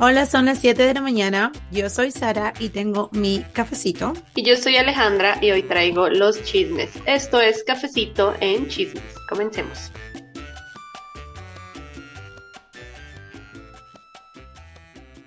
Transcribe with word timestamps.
Hola, 0.00 0.26
son 0.26 0.46
las 0.46 0.58
7 0.58 0.82
de 0.82 0.92
la 0.92 1.00
mañana. 1.00 1.52
Yo 1.70 1.88
soy 1.88 2.10
Sara 2.10 2.52
y 2.58 2.70
tengo 2.70 3.10
mi 3.12 3.44
cafecito. 3.52 4.12
Y 4.34 4.42
yo 4.42 4.56
soy 4.56 4.74
Alejandra 4.74 5.38
y 5.40 5.52
hoy 5.52 5.62
traigo 5.62 6.08
los 6.08 6.42
chismes. 6.42 6.90
Esto 7.06 7.40
es 7.40 7.62
cafecito 7.62 8.34
en 8.40 8.66
chismes. 8.66 9.04
Comencemos. 9.28 9.92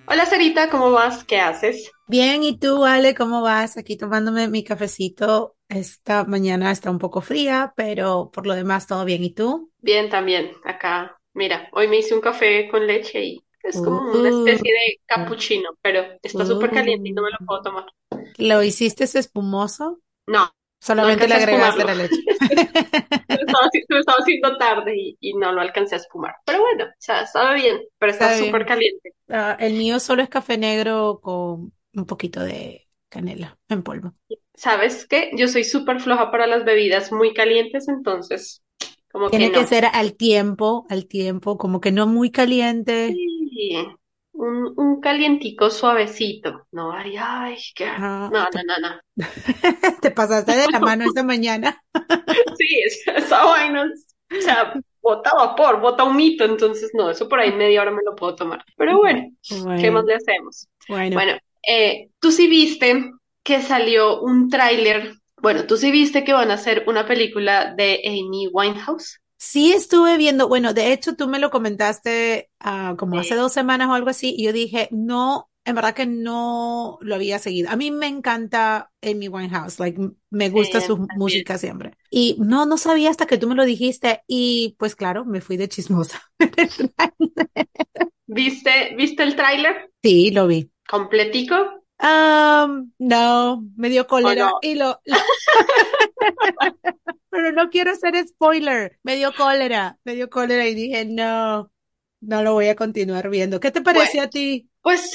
Hola 0.05 0.25
Sarita, 0.25 0.69
¿cómo 0.69 0.91
vas? 0.91 1.23
¿Qué 1.23 1.39
haces? 1.39 1.89
Bien, 2.07 2.43
¿y 2.43 2.59
tú, 2.59 2.83
Ale, 2.83 3.15
cómo 3.15 3.41
vas? 3.41 3.77
Aquí 3.77 3.95
tomándome 3.95 4.49
mi 4.49 4.65
cafecito. 4.65 5.55
Esta 5.69 6.25
mañana 6.25 6.71
está 6.71 6.91
un 6.91 6.99
poco 6.99 7.21
fría, 7.21 7.71
pero 7.77 8.31
por 8.33 8.45
lo 8.45 8.53
demás 8.53 8.85
todo 8.85 9.05
bien. 9.05 9.23
¿Y 9.23 9.33
tú? 9.33 9.71
Bien, 9.79 10.09
también. 10.09 10.51
Acá, 10.65 11.17
mira, 11.33 11.69
hoy 11.71 11.87
me 11.87 11.99
hice 11.99 12.13
un 12.13 12.21
café 12.21 12.67
con 12.69 12.85
leche 12.85 13.23
y 13.23 13.46
es 13.69 13.81
como 13.81 14.03
una 14.11 14.29
especie 14.29 14.71
de 14.73 15.01
cappuccino, 15.05 15.71
pero 15.81 16.03
está 16.23 16.45
súper 16.45 16.71
caliente 16.71 17.09
y 17.09 17.13
no 17.13 17.21
me 17.23 17.31
lo 17.31 17.37
puedo 17.45 17.61
tomar. 17.61 17.85
¿Lo 18.37 18.63
hiciste 18.63 19.03
espumoso? 19.03 20.01
No, 20.27 20.51
Solamente 20.79 21.27
no 21.27 21.27
le 21.27 21.35
agregaste 21.35 21.83
la 21.85 21.95
leche. 21.95 22.23
Lo 23.29 23.41
estaba, 23.45 23.69
lo 23.89 23.99
estaba 23.99 24.17
haciendo 24.19 24.57
tarde 24.57 24.93
y, 24.97 25.17
y 25.21 25.33
no 25.35 25.51
lo 25.51 25.61
alcancé 25.61 25.95
a 25.95 25.97
espumar. 25.99 26.35
Pero 26.45 26.61
bueno, 26.61 26.85
o 26.85 26.87
sea, 26.97 27.21
estaba 27.21 27.53
bien, 27.53 27.81
pero 27.99 28.11
está 28.11 28.33
súper 28.33 28.65
caliente. 28.65 29.11
Ah, 29.29 29.57
el 29.59 29.73
mío 29.73 29.99
solo 29.99 30.23
es 30.23 30.29
café 30.29 30.57
negro 30.57 31.19
con 31.21 31.73
un 31.93 32.05
poquito 32.05 32.41
de 32.41 32.87
canela 33.09 33.59
en 33.69 33.83
polvo. 33.83 34.13
¿Sabes 34.55 35.07
qué? 35.07 35.31
Yo 35.37 35.47
soy 35.47 35.63
súper 35.63 35.99
floja 36.01 36.31
para 36.31 36.47
las 36.47 36.65
bebidas 36.65 37.11
muy 37.11 37.33
calientes, 37.33 37.87
entonces, 37.87 38.61
como 39.11 39.31
que 39.31 39.37
Tiene 39.39 39.51
que 39.51 39.59
no. 39.61 39.67
ser 39.67 39.85
al 39.85 40.15
tiempo, 40.15 40.85
al 40.89 41.07
tiempo, 41.07 41.57
como 41.57 41.79
que 41.81 41.91
no 41.91 42.07
muy 42.07 42.31
caliente. 42.31 43.21
Sí, 43.25 43.36
un, 44.33 44.73
un 44.77 45.01
calientico 45.01 45.69
suavecito. 45.69 46.67
No, 46.71 46.91
ay, 46.91 47.15
ay, 47.19 47.57
qué... 47.75 47.85
Ah, 47.95 48.29
No, 48.29 48.41
no, 48.43 48.61
no, 48.67 48.89
no. 48.89 49.01
te 50.01 50.11
pasaste 50.11 50.55
de 50.55 50.67
la 50.69 50.79
mano 50.79 51.05
esta 51.05 51.23
mañana. 51.23 51.83
Sí, 52.57 52.81
es- 52.85 53.07
esa 53.07 53.43
vaina, 53.45 53.83
o 54.37 54.41
sea, 54.41 54.79
bota 55.01 55.31
vapor, 55.35 55.79
bota 55.81 56.03
humito, 56.03 56.43
entonces 56.45 56.91
no, 56.93 57.09
eso 57.09 57.29
por 57.29 57.39
ahí 57.39 57.51
media 57.53 57.81
hora 57.81 57.91
me 57.91 58.01
lo 58.05 58.15
puedo 58.15 58.35
tomar. 58.35 58.63
Pero 58.77 58.97
bueno, 58.97 59.23
¿qué 59.75 59.91
más 59.91 60.03
le 60.05 60.15
hacemos? 60.15 60.67
bueno. 60.87 61.15
Bueno, 61.15 61.33
eh, 61.67 62.09
tú 62.19 62.31
sí 62.31 62.47
viste 62.47 63.11
que 63.43 63.61
salió 63.61 64.21
un 64.21 64.49
tráiler, 64.49 65.13
bueno, 65.41 65.65
tú 65.67 65.77
sí 65.77 65.91
viste 65.91 66.23
que 66.23 66.33
van 66.33 66.51
a 66.51 66.55
hacer 66.55 66.83
una 66.87 67.05
película 67.07 67.73
de 67.75 68.01
Amy 68.05 68.47
Winehouse. 68.51 69.19
Sí 69.37 69.71
estuve 69.71 70.17
viendo, 70.17 70.47
bueno, 70.47 70.73
de 70.73 70.93
hecho 70.93 71.15
tú 71.15 71.27
me 71.27 71.39
lo 71.39 71.51
comentaste 71.51 72.49
ah, 72.59 72.95
como 72.97 73.19
hace 73.19 73.35
dos 73.35 73.53
semanas 73.53 73.87
o 73.89 73.93
algo 73.93 74.09
así, 74.09 74.33
y 74.37 74.45
yo 74.45 74.53
dije, 74.53 74.89
no, 74.91 75.49
en 75.63 75.75
verdad 75.75 75.93
que 75.93 76.07
no 76.07 76.97
lo 77.01 77.15
había 77.15 77.37
seguido. 77.37 77.69
A 77.69 77.75
mí 77.75 77.91
me 77.91 78.07
encanta 78.07 78.91
Amy 79.03 79.27
Winehouse, 79.27 79.79
like, 79.79 79.99
me 80.31 80.49
gusta 80.49 80.81
su 80.81 80.97
también. 81.07 81.07
música 81.13 81.57
siempre. 81.59 81.93
Y 82.09 82.35
no, 82.39 82.65
no 82.65 82.77
sabía 82.77 83.11
hasta 83.11 83.27
que 83.27 83.37
tú 83.37 83.47
me 83.47 83.55
lo 83.55 83.65
dijiste, 83.65 84.23
y 84.27 84.75
pues 84.79 84.95
claro, 84.95 85.23
me 85.25 85.41
fui 85.41 85.55
de 85.57 85.69
chismosa. 85.69 86.19
¿Viste, 88.27 88.95
viste 88.95 89.23
el 89.23 89.35
tráiler 89.35 89.91
Sí, 90.03 90.31
lo 90.31 90.47
vi. 90.47 90.71
completico 90.87 91.55
Um, 91.99 92.91
no, 92.99 93.63
me 93.75 93.89
dio 93.89 94.05
cólera 94.07 94.51
no? 94.51 94.59
y 94.61 94.75
lo, 94.75 95.01
pero 97.29 97.51
no 97.51 97.69
quiero 97.69 97.91
hacer 97.91 98.15
spoiler. 98.27 98.97
Me 99.03 99.15
dio 99.15 99.33
cólera, 99.33 99.97
me 100.03 100.15
dio 100.15 100.29
cólera 100.29 100.67
y 100.67 100.75
dije, 100.75 101.05
no, 101.05 101.71
no 102.21 102.43
lo 102.43 102.53
voy 102.53 102.67
a 102.67 102.75
continuar 102.75 103.29
viendo. 103.29 103.59
¿Qué 103.59 103.71
te 103.71 103.81
Bueno, 103.91 103.91
pareció 103.99 104.23
a 104.23 104.29
ti? 104.29 104.69
pues 104.81 105.13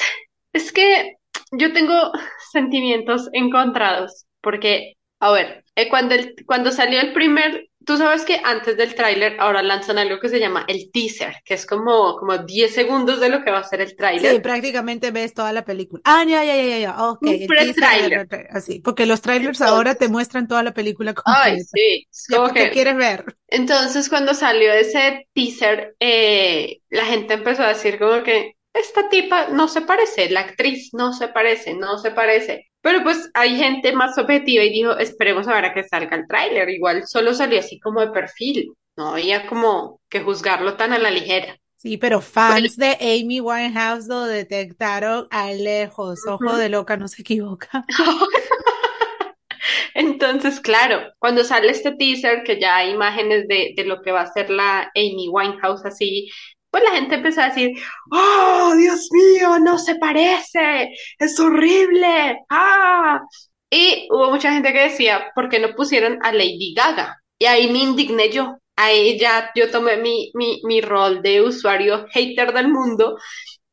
es 0.53 0.73
que 0.73 1.15
yo 1.53 1.73
tengo 1.73 2.13
sentimientos 2.53 3.29
encontrados, 3.33 4.27
porque, 4.41 4.95
a 5.21 5.33
ver, 5.33 5.65
eh, 5.77 5.89
cuando, 5.89 6.15
el, 6.15 6.35
cuando 6.47 6.71
salió 6.71 7.01
el 7.01 7.13
primer, 7.13 7.69
tú 7.85 7.97
sabes 7.97 8.25
que 8.25 8.41
antes 8.45 8.77
del 8.77 8.95
tráiler 8.95 9.37
ahora 9.41 9.63
lanzan 9.63 9.99
algo 9.99 10.21
que 10.21 10.29
se 10.29 10.41
llama 10.41 10.65
el 10.69 10.91
teaser, 10.93 11.37
que 11.45 11.55
es 11.55 11.67
como, 11.67 12.17
como 12.19 12.39
10 12.39 12.75
segundos 12.75 13.21
de 13.21 13.29
lo 13.31 13.43
que 13.45 13.51
va 13.51 13.59
a 13.59 13.65
ser 13.65 13.81
el 13.81 13.97
Sí, 14.15 14.39
tráiler. 14.39 14.41
prácticamente 14.41 15.11
ves 15.11 15.35
toda 15.35 15.53
la 15.53 15.65
película. 15.65 16.01
Ah, 16.05 16.25
ya, 16.25 16.45
ya, 16.45 16.55
ya, 16.57 16.65
ya, 16.67 16.79
ya. 16.79 17.09
Ok, 17.11 17.27
Un 17.27 17.39
pre-tráiler. 17.47 18.23
así, 18.51 18.81
porque 18.81 19.07
los 19.07 19.21
trailers 19.23 19.61
ahora 19.61 19.97
te 19.97 20.09
Entonces, 20.09 20.09
muestran 20.09 20.47
toda 20.49 20.63
la 20.63 20.75
película 20.75 21.15
ay, 21.25 21.61
completa. 21.61 21.61
sí, 21.61 22.07
es 22.11 22.27
Ya, 22.29 22.41
como 22.41 22.53
¿qué 22.55 22.71
que 22.71 22.71
quieres 22.71 22.97
ver? 22.97 23.37
Entonces, 23.49 24.09
cuando 24.11 24.35
salió 24.35 24.73
ese 24.73 25.29
teaser, 25.35 25.97
eh, 26.01 26.81
la 26.91 27.07
gente 27.07 27.35
empezó 27.35 27.63
a 27.65 27.69
decir 27.71 27.99
como 27.99 28.23
que 28.25 28.55
esta 28.75 29.09
tipa 29.11 29.49
no 29.49 29.69
se 29.69 29.83
parece, 29.83 30.31
la 30.31 30.41
actriz 30.43 30.91
no 30.95 31.13
se 31.15 31.29
parece, 31.29 31.75
no 31.75 31.99
se 31.99 32.13
parece. 32.13 32.72
Pero 32.83 33.03
pues 33.05 33.31
hay 33.35 33.57
gente 33.57 33.93
más 33.93 34.19
objetiva 34.19 34.65
y 34.65 34.71
dijo, 34.73 34.99
esperemos 34.99 35.49
a 35.49 35.55
ver 35.55 35.67
a 35.67 35.75
que 35.75 35.85
salga 35.85 36.17
el 36.17 36.27
tráiler. 36.29 36.69
Igual 36.71 37.07
solo 37.07 37.35
salió 37.35 37.61
así 37.61 37.81
como 37.81 38.01
de 38.01 38.11
perfil, 38.11 38.75
no 38.97 39.09
había 39.15 39.47
como 39.47 40.01
que 40.11 40.21
juzgarlo 40.23 40.77
tan 40.77 40.93
a 40.93 40.99
la 40.99 41.11
ligera. 41.11 41.57
Sí, 41.77 41.99
pero 41.99 42.21
Bueno, 42.47 42.61
fans 42.61 42.77
de 42.77 42.97
Amy 43.01 43.41
Winehouse 43.41 44.07
lo 44.07 44.25
detectaron 44.25 45.27
a 45.31 45.51
lejos. 45.53 46.27
Ojo 46.27 46.57
de 46.57 46.69
loca, 46.69 46.97
no 46.97 47.09
se 47.09 47.23
equivoca. 47.23 47.85
Entonces, 49.95 50.61
claro, 50.61 51.01
cuando 51.19 51.45
sale 51.45 51.71
este 51.71 51.93
teaser, 51.93 52.43
que 52.45 52.61
ya 52.61 52.77
hay 52.77 52.91
imágenes 52.93 53.47
de, 53.49 53.73
de 53.77 53.85
lo 53.85 54.03
que 54.03 54.13
va 54.13 54.23
a 54.23 54.33
ser 54.33 54.51
la 54.51 54.91
Amy 54.95 55.29
Winehouse 55.29 55.85
así, 55.85 56.31
pues 56.73 56.85
la 56.85 56.93
gente 56.93 57.17
empezó 57.17 57.43
a 57.43 57.51
decir, 57.51 57.73
oh, 58.11 58.73
Dios 58.79 59.11
mío, 59.13 59.59
no 59.59 59.79
se 59.79 59.97
parece, 59.97 60.89
es 61.19 61.39
horrible, 61.39 62.39
ah. 62.49 63.21
Y 63.71 64.09
hubo 64.11 64.31
mucha 64.31 64.53
gente 64.53 64.73
que 64.73 64.85
decía, 64.85 65.31
¿por 65.35 65.51
qué 65.51 65.61
no 65.61 65.75
pusieron 65.75 66.19
a 66.23 66.33
Lady 66.33 66.73
Gaga? 66.75 67.23
Y 67.39 67.45
ahí 67.45 67.71
me 67.71 67.81
indigné 67.81 68.31
yo. 68.31 68.57
Ahí 68.75 69.19
ya 69.19 69.51
yo 69.55 69.71
tomé 69.71 69.99
mi, 69.99 70.31
mi, 70.35 70.63
mi 70.65 70.81
rol 70.81 71.21
de 71.21 71.43
usuario 71.43 72.07
hater 72.11 72.55
del 72.55 72.69
mundo 72.69 73.19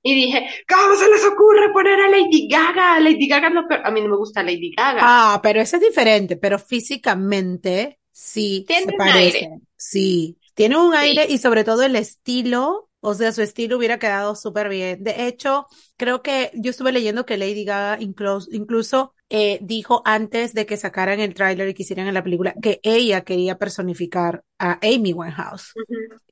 y 0.04 0.16
dije, 0.16 0.46
¿cómo 0.68 0.96
se 0.98 1.10
les 1.10 1.24
ocurre 1.26 1.72
poner 1.72 2.02
a 2.02 2.10
Lady 2.10 2.50
Gaga? 2.50 3.00
Lady 3.00 3.28
Gaga 3.28 3.50
lo 3.50 3.66
peor. 3.66 3.82
A 3.86 3.92
mí 3.92 4.02
no 4.02 4.10
me 4.10 4.18
gusta 4.18 4.44
Lady 4.44 4.74
Gaga. 4.76 5.00
Ah, 5.04 5.40
pero 5.42 5.62
eso 5.62 5.78
es 5.78 5.82
diferente, 5.82 6.36
pero 6.36 6.60
físicamente 6.60 8.00
sí 8.12 8.66
se 8.68 8.74
aire, 8.74 8.94
parecen. 8.98 9.68
Sí, 9.78 10.38
tiene 10.54 10.78
un 10.78 10.94
aire 10.94 11.26
y 11.30 11.38
sobre 11.38 11.64
todo 11.64 11.84
el 11.84 11.96
estilo, 11.96 12.89
o 13.02 13.14
sea, 13.14 13.32
su 13.32 13.42
estilo 13.42 13.78
hubiera 13.78 14.00
quedado 14.00 14.36
súper 14.36 14.70
bien. 14.70 15.04
De 15.04 15.28
hecho, 15.28 15.68
creo 16.00 16.24
que 16.24 16.50
yo 16.56 16.72
estuve 16.72 16.92
leyendo 16.92 17.26
que 17.26 17.38
Lady 17.38 17.66
Gaga 17.66 18.02
incluso, 18.02 18.50
incluso 18.52 19.14
eh, 19.30 19.60
dijo 19.62 20.02
antes 20.06 20.56
de 20.56 20.66
que 20.66 20.78
sacaran 20.78 21.20
el 21.20 21.36
tráiler 21.36 21.70
y 21.70 21.74
que 21.76 21.84
hicieran 21.84 22.08
en 22.08 22.16
la 22.16 22.24
película 22.24 22.56
que 22.60 22.80
ella 22.82 23.22
quería 23.22 23.60
personificar 23.60 24.44
a 24.58 24.80
Amy 24.82 25.14
Winehouse. 25.14 25.74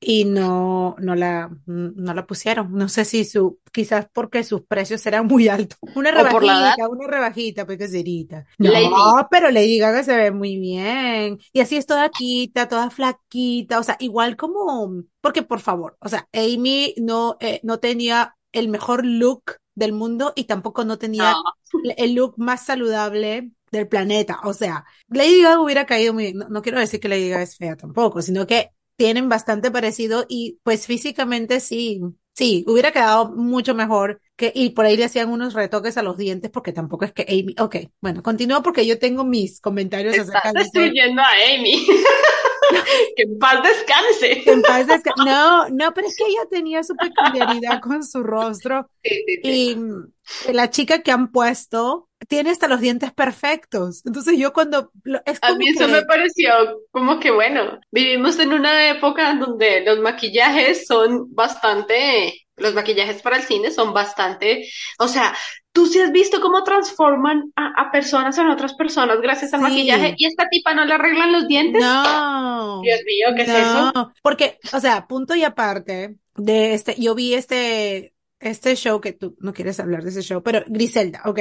Y 0.00 0.24
no, 0.24 0.96
no 0.98 1.14
la, 1.14 1.50
no 1.66 2.14
la 2.14 2.26
pusieron. 2.26 2.72
No 2.72 2.88
sé 2.88 3.04
si 3.04 3.24
su, 3.24 3.60
quizás 3.72 4.08
porque 4.12 4.42
sus 4.42 4.62
precios 4.62 5.06
eran 5.06 5.26
muy 5.26 5.48
altos. 5.48 5.78
Una 5.94 6.10
rebajita, 6.10 6.88
una 6.88 7.06
rebajita, 7.06 7.66
pues 7.66 7.78
que 7.78 7.88
serita. 7.88 8.46
Lady. 8.58 8.88
No, 8.88 9.28
pero 9.30 9.50
Lady 9.50 9.78
Gaga 9.78 10.02
se 10.02 10.16
ve 10.16 10.30
muy 10.32 10.58
bien. 10.58 11.38
Y 11.52 11.60
así 11.60 11.76
es 11.76 11.86
toda 11.86 12.08
quita, 12.08 12.68
toda 12.68 12.90
flaquita, 12.90 13.78
o 13.78 13.82
sea, 13.82 13.96
igual 14.00 14.36
como, 14.36 15.04
porque 15.20 15.42
por 15.42 15.60
favor, 15.60 15.96
o 16.00 16.08
sea, 16.08 16.26
Amy 16.32 16.94
no, 16.96 17.36
eh, 17.40 17.60
no 17.62 17.78
tenía 17.78 18.34
el 18.52 18.68
mejor 18.68 19.04
look 19.04 19.56
del 19.74 19.92
mundo 19.92 20.32
y 20.34 20.44
tampoco 20.44 20.84
no 20.84 20.98
tenía 20.98 21.32
No, 21.32 21.92
el 21.96 22.14
look 22.14 22.34
más 22.36 22.66
saludable 22.66 23.50
del 23.70 23.88
planeta. 23.88 24.40
O 24.44 24.52
sea, 24.52 24.84
Lady 25.08 25.42
Gaga 25.42 25.60
hubiera 25.60 25.86
caído 25.86 26.14
muy 26.14 26.24
bien. 26.24 26.38
No, 26.38 26.48
no 26.48 26.62
quiero 26.62 26.80
decir 26.80 27.00
que 27.00 27.08
Lady 27.08 27.28
Gaga 27.28 27.42
es 27.42 27.56
fea 27.56 27.76
tampoco, 27.76 28.22
sino 28.22 28.46
que 28.46 28.70
tienen 28.96 29.28
bastante 29.28 29.70
parecido 29.70 30.26
y 30.28 30.58
pues 30.64 30.86
físicamente 30.86 31.60
sí, 31.60 32.00
sí, 32.34 32.64
hubiera 32.66 32.90
quedado 32.90 33.30
mucho 33.30 33.74
mejor 33.74 34.20
que, 34.34 34.50
y 34.54 34.70
por 34.70 34.86
ahí 34.86 34.96
le 34.96 35.04
hacían 35.04 35.30
unos 35.30 35.54
retoques 35.54 35.96
a 35.96 36.02
los 36.02 36.16
dientes 36.16 36.50
porque 36.50 36.72
tampoco 36.72 37.04
es 37.04 37.12
que 37.12 37.22
Amy, 37.22 37.54
ok, 37.60 37.76
bueno, 38.00 38.24
continúo 38.24 38.60
porque 38.62 38.86
yo 38.86 38.98
tengo 38.98 39.24
mis 39.24 39.60
comentarios 39.60 40.16
estás 40.16 40.30
acerca 40.30 40.52
de 40.52 40.64
destruyendo 40.64 41.22
a 41.22 41.28
Amy. 41.54 41.86
Que 43.16 43.22
en 43.24 43.38
paz 43.38 43.62
descanse. 43.62 44.42
que 44.44 44.50
en 44.52 44.62
paz 44.62 44.86
desca- 44.86 45.14
no, 45.16 45.68
no, 45.70 45.92
pero 45.94 46.06
es 46.06 46.16
que 46.16 46.24
ella 46.26 46.46
tenía 46.50 46.82
su 46.82 46.96
peculiaridad 46.96 47.80
con 47.80 48.04
su 48.04 48.22
rostro 48.22 48.88
Sí, 49.02 49.10
sí, 49.26 49.36
sí. 49.44 49.72
y 49.72 49.76
mm, 49.76 50.12
la 50.52 50.70
chica 50.70 51.02
que 51.02 51.10
han 51.12 51.30
puesto 51.32 52.08
tiene 52.28 52.50
hasta 52.50 52.68
los 52.68 52.80
dientes 52.80 53.12
perfectos. 53.12 54.02
Entonces 54.04 54.38
yo 54.38 54.52
cuando, 54.52 54.90
es 55.24 55.38
A 55.42 55.54
mí 55.54 55.68
eso 55.68 55.88
me 55.88 56.02
pareció 56.02 56.50
como 56.90 57.20
que 57.20 57.30
bueno, 57.30 57.80
vivimos 57.90 58.38
en 58.38 58.52
una 58.52 58.90
época 58.90 59.34
donde 59.34 59.82
los 59.82 60.00
maquillajes 60.00 60.86
son 60.86 61.32
bastante, 61.34 62.46
los 62.56 62.74
maquillajes 62.74 63.22
para 63.22 63.36
el 63.36 63.44
cine 63.44 63.70
son 63.70 63.94
bastante, 63.94 64.68
o 64.98 65.06
sea, 65.08 65.34
tú 65.72 65.86
sí 65.86 66.00
has 66.00 66.12
visto 66.12 66.40
cómo 66.40 66.64
transforman 66.64 67.52
a, 67.56 67.82
a 67.82 67.90
personas 67.90 68.36
en 68.38 68.48
otras 68.48 68.74
personas 68.74 69.20
gracias 69.20 69.54
al 69.54 69.60
maquillaje 69.60 70.14
y 70.16 70.26
esta 70.26 70.48
tipa 70.48 70.74
no 70.74 70.84
le 70.84 70.94
arreglan 70.94 71.32
los 71.32 71.46
dientes. 71.46 71.82
No, 71.82 72.82
Dios 72.82 73.00
mío, 73.06 73.28
¿qué 73.36 73.42
es 73.42 73.48
eso? 73.48 73.92
no, 73.94 74.12
porque, 74.22 74.58
o 74.72 74.80
sea, 74.80 75.06
punto 75.06 75.34
y 75.34 75.44
aparte 75.44 76.16
de 76.36 76.74
este, 76.74 76.94
yo 76.98 77.14
vi 77.14 77.34
este 77.34 78.14
este 78.40 78.76
show 78.76 79.00
que 79.00 79.12
tú 79.12 79.36
no 79.40 79.52
quieres 79.52 79.80
hablar 79.80 80.02
de 80.02 80.10
ese 80.10 80.22
show, 80.22 80.42
pero 80.42 80.62
Griselda, 80.66 81.22
ok. 81.24 81.40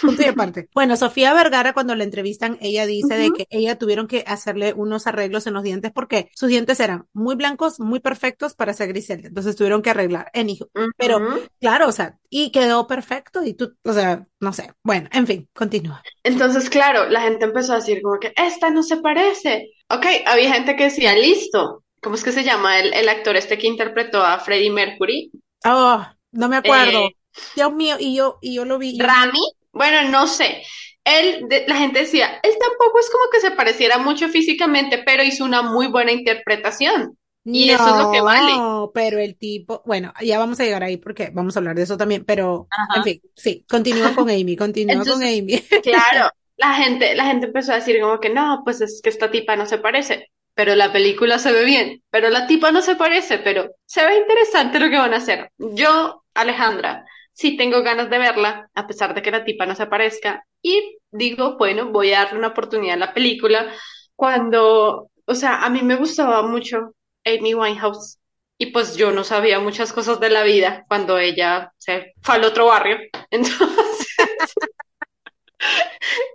Punto 0.00 0.22
y 0.22 0.26
aparte. 0.26 0.68
Bueno, 0.74 0.96
Sofía 0.96 1.34
Vergara, 1.34 1.72
cuando 1.72 1.94
la 1.94 2.04
entrevistan, 2.04 2.58
ella 2.60 2.86
dice 2.86 3.16
de 3.16 3.30
que 3.30 3.46
ella 3.50 3.78
tuvieron 3.78 4.06
que 4.06 4.24
hacerle 4.26 4.72
unos 4.72 5.06
arreglos 5.06 5.46
en 5.46 5.54
los 5.54 5.62
dientes 5.62 5.90
porque 5.92 6.30
sus 6.34 6.48
dientes 6.48 6.78
eran 6.80 7.06
muy 7.12 7.34
blancos, 7.34 7.80
muy 7.80 8.00
perfectos 8.00 8.54
para 8.54 8.74
ser 8.74 8.88
Griselda. 8.88 9.28
Entonces 9.28 9.56
tuvieron 9.56 9.82
que 9.82 9.90
arreglar 9.90 10.30
en 10.34 10.50
hijo. 10.50 10.68
Pero, 10.96 11.20
claro, 11.60 11.88
o 11.88 11.92
sea, 11.92 12.16
y 12.30 12.50
quedó 12.50 12.86
perfecto 12.86 13.42
y 13.44 13.54
tú, 13.54 13.74
o 13.84 13.92
sea, 13.92 14.26
no 14.40 14.52
sé. 14.52 14.72
Bueno, 14.82 15.08
en 15.12 15.26
fin, 15.26 15.48
continúa. 15.54 16.02
Entonces, 16.22 16.70
claro, 16.70 17.08
la 17.08 17.22
gente 17.22 17.44
empezó 17.44 17.72
a 17.72 17.76
decir 17.76 18.00
como 18.02 18.18
que 18.18 18.32
esta 18.36 18.70
no 18.70 18.82
se 18.82 18.98
parece. 18.98 19.70
Ok, 19.88 20.06
había 20.26 20.52
gente 20.52 20.76
que 20.76 20.84
decía, 20.84 21.14
listo. 21.14 21.84
¿Cómo 22.00 22.14
es 22.14 22.22
que 22.22 22.32
se 22.32 22.44
llama 22.44 22.78
el, 22.78 22.92
el 22.94 23.08
actor 23.08 23.36
este 23.36 23.58
que 23.58 23.66
interpretó 23.66 24.22
a 24.22 24.38
Freddie 24.38 24.70
Mercury? 24.70 25.32
Oh, 25.64 26.06
no 26.32 26.48
me 26.48 26.56
acuerdo. 26.56 27.06
Eh, 27.06 27.16
Dios 27.56 27.72
mío, 27.72 27.96
y 27.98 28.14
yo, 28.14 28.38
y 28.40 28.54
yo 28.54 28.64
lo 28.64 28.78
vi. 28.78 28.98
Rami, 28.98 29.40
bueno, 29.78 30.10
no 30.10 30.26
sé. 30.26 30.62
Él, 31.04 31.46
la 31.66 31.76
gente 31.76 32.00
decía, 32.00 32.38
él 32.42 32.52
tampoco 32.60 32.98
es 32.98 33.08
como 33.08 33.30
que 33.32 33.40
se 33.40 33.52
pareciera 33.52 33.96
mucho 33.96 34.28
físicamente, 34.28 35.02
pero 35.06 35.22
hizo 35.22 35.44
una 35.44 35.62
muy 35.62 35.86
buena 35.86 36.12
interpretación. 36.12 37.16
Y 37.44 37.70
eso 37.70 37.88
es 37.88 38.02
lo 38.02 38.12
que 38.12 38.20
vale. 38.20 38.52
No, 38.56 38.90
pero 38.92 39.18
el 39.18 39.36
tipo, 39.36 39.82
bueno, 39.86 40.12
ya 40.20 40.38
vamos 40.38 40.60
a 40.60 40.64
llegar 40.64 40.82
ahí 40.82 40.98
porque 40.98 41.30
vamos 41.32 41.56
a 41.56 41.60
hablar 41.60 41.76
de 41.76 41.82
eso 41.82 41.96
también, 41.96 42.24
pero 42.26 42.68
en 42.94 43.04
fin, 43.04 43.20
sí, 43.34 43.64
continúa 43.68 44.14
con 44.14 44.28
Amy, 44.28 44.54
continúa 44.54 45.02
con 45.02 45.22
Amy. 45.22 45.58
claro, 45.82 46.30
la 46.58 46.74
gente, 46.74 47.14
la 47.14 47.24
gente 47.24 47.46
empezó 47.46 47.72
a 47.72 47.76
decir 47.76 48.00
como 48.00 48.20
que 48.20 48.28
no, 48.28 48.60
pues 48.64 48.80
es 48.82 49.00
que 49.02 49.08
esta 49.08 49.30
tipa 49.30 49.56
no 49.56 49.64
se 49.64 49.78
parece, 49.78 50.30
pero 50.54 50.74
la 50.74 50.92
película 50.92 51.38
se 51.38 51.52
ve 51.52 51.64
bien, 51.64 52.02
pero 52.10 52.28
la 52.28 52.46
tipa 52.46 52.70
no 52.70 52.82
se 52.82 52.96
parece, 52.96 53.38
pero 53.38 53.70
se 53.86 54.04
ve 54.04 54.18
interesante 54.18 54.80
lo 54.80 54.90
que 54.90 54.98
van 54.98 55.14
a 55.14 55.18
hacer. 55.18 55.50
Yo, 55.56 56.24
Alejandra, 56.34 57.06
sí 57.38 57.56
tengo 57.56 57.82
ganas 57.82 58.10
de 58.10 58.18
verla, 58.18 58.68
a 58.74 58.86
pesar 58.88 59.14
de 59.14 59.22
que 59.22 59.30
la 59.30 59.44
tipa 59.44 59.64
no 59.64 59.74
se 59.76 59.84
aparezca, 59.84 60.44
y 60.60 60.98
digo, 61.12 61.56
bueno, 61.56 61.90
voy 61.92 62.12
a 62.12 62.24
darle 62.24 62.38
una 62.40 62.48
oportunidad 62.48 62.94
a 62.96 63.06
la 63.06 63.14
película. 63.14 63.72
Cuando, 64.16 65.08
o 65.24 65.34
sea, 65.34 65.64
a 65.64 65.70
mí 65.70 65.82
me 65.82 65.94
gustaba 65.96 66.42
mucho 66.42 66.94
Amy 67.24 67.54
Winehouse, 67.54 68.18
y 68.58 68.66
pues 68.72 68.96
yo 68.96 69.12
no 69.12 69.22
sabía 69.22 69.60
muchas 69.60 69.92
cosas 69.92 70.18
de 70.18 70.30
la 70.30 70.42
vida 70.42 70.84
cuando 70.88 71.16
ella 71.18 71.72
se 71.78 72.12
fue 72.22 72.34
al 72.36 72.44
otro 72.44 72.66
barrio. 72.66 72.98
Entonces, 73.30 74.08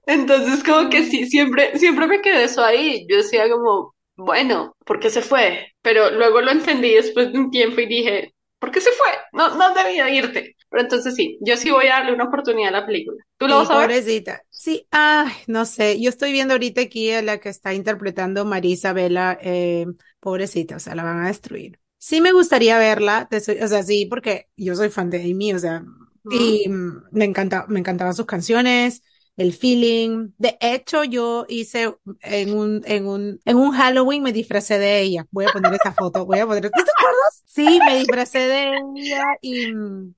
entonces 0.05 0.63
como 0.63 0.89
que 0.89 1.03
sí, 1.03 1.25
siempre, 1.27 1.77
siempre 1.77 2.07
me 2.07 2.21
quedé 2.21 2.43
eso 2.45 2.63
ahí. 2.63 3.05
Yo 3.09 3.17
decía 3.17 3.49
como, 3.49 3.95
bueno, 4.15 4.75
¿por 4.85 4.99
qué 4.99 5.09
se 5.09 5.21
fue? 5.21 5.67
Pero 5.81 6.11
luego 6.11 6.41
lo 6.41 6.51
entendí 6.51 6.93
después 6.93 7.31
de 7.31 7.39
un 7.39 7.51
tiempo 7.51 7.81
y 7.81 7.85
dije, 7.87 8.33
¿por 8.59 8.71
qué 8.71 8.81
se 8.81 8.91
fue? 8.91 9.07
No, 9.33 9.55
no 9.55 9.73
debía 9.73 10.09
irte. 10.09 10.55
Pero 10.73 10.85
entonces 10.85 11.13
sí, 11.13 11.37
yo 11.39 11.55
sí 11.55 11.69
voy 11.69 11.85
a 11.85 11.97
darle 11.97 12.15
una 12.15 12.23
oportunidad 12.23 12.69
a 12.69 12.79
la 12.79 12.85
película. 12.87 13.23
¿Tú 13.37 13.47
lo 13.47 13.57
vas 13.57 13.69
a 13.69 13.77
ver? 13.77 13.87
Pobrecita. 13.89 14.41
Sí, 14.49 14.87
ay, 14.89 15.31
no 15.45 15.65
sé. 15.65 16.01
Yo 16.01 16.09
estoy 16.09 16.31
viendo 16.31 16.55
ahorita 16.55 16.81
aquí 16.81 17.11
a 17.11 17.21
la 17.21 17.37
que 17.39 17.49
está 17.49 17.75
interpretando 17.75 18.43
Marisa 18.43 18.91
Vela, 18.91 19.37
eh, 19.39 19.85
pobrecita, 20.19 20.77
o 20.77 20.79
sea, 20.79 20.95
la 20.95 21.03
van 21.03 21.21
a 21.23 21.27
destruir. 21.27 21.79
Sí 21.99 22.21
me 22.21 22.31
gustaría 22.31 22.79
verla, 22.79 23.29
o 23.31 23.67
sea, 23.67 23.83
sí, 23.83 24.07
porque 24.07 24.49
yo 24.57 24.75
soy 24.75 24.89
fan 24.89 25.11
de 25.11 25.21
Amy, 25.21 25.53
o 25.53 25.59
sea, 25.59 25.85
y 26.31 26.65
me 26.67 27.25
encanta, 27.25 27.65
me 27.69 27.79
encantaban 27.79 28.15
sus 28.15 28.25
canciones, 28.25 29.03
el 29.37 29.53
feeling. 29.53 30.29
De 30.37 30.57
hecho, 30.61 31.03
yo 31.03 31.45
hice 31.47 31.95
en 32.21 32.57
un, 32.57 32.81
en 32.85 33.07
un, 33.07 33.39
en 33.45 33.57
un 33.57 33.71
Halloween 33.71 34.23
me 34.23 34.31
disfracé 34.31 34.79
de 34.79 35.01
ella. 35.01 35.25
Voy 35.31 35.45
a 35.45 35.49
poner 35.51 35.73
esa 35.73 35.93
foto, 35.93 36.25
voy 36.25 36.39
a 36.39 36.45
poner, 36.45 36.63
¿te 36.63 36.67
acuerdas? 36.67 37.43
Sí, 37.45 37.79
me 37.85 37.97
disfracé 37.97 38.39
de 38.39 38.71
ella 38.95 39.23
y, 39.41 39.73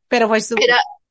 pero 0.07 0.27
fue 0.27 0.41
su, 0.41 0.55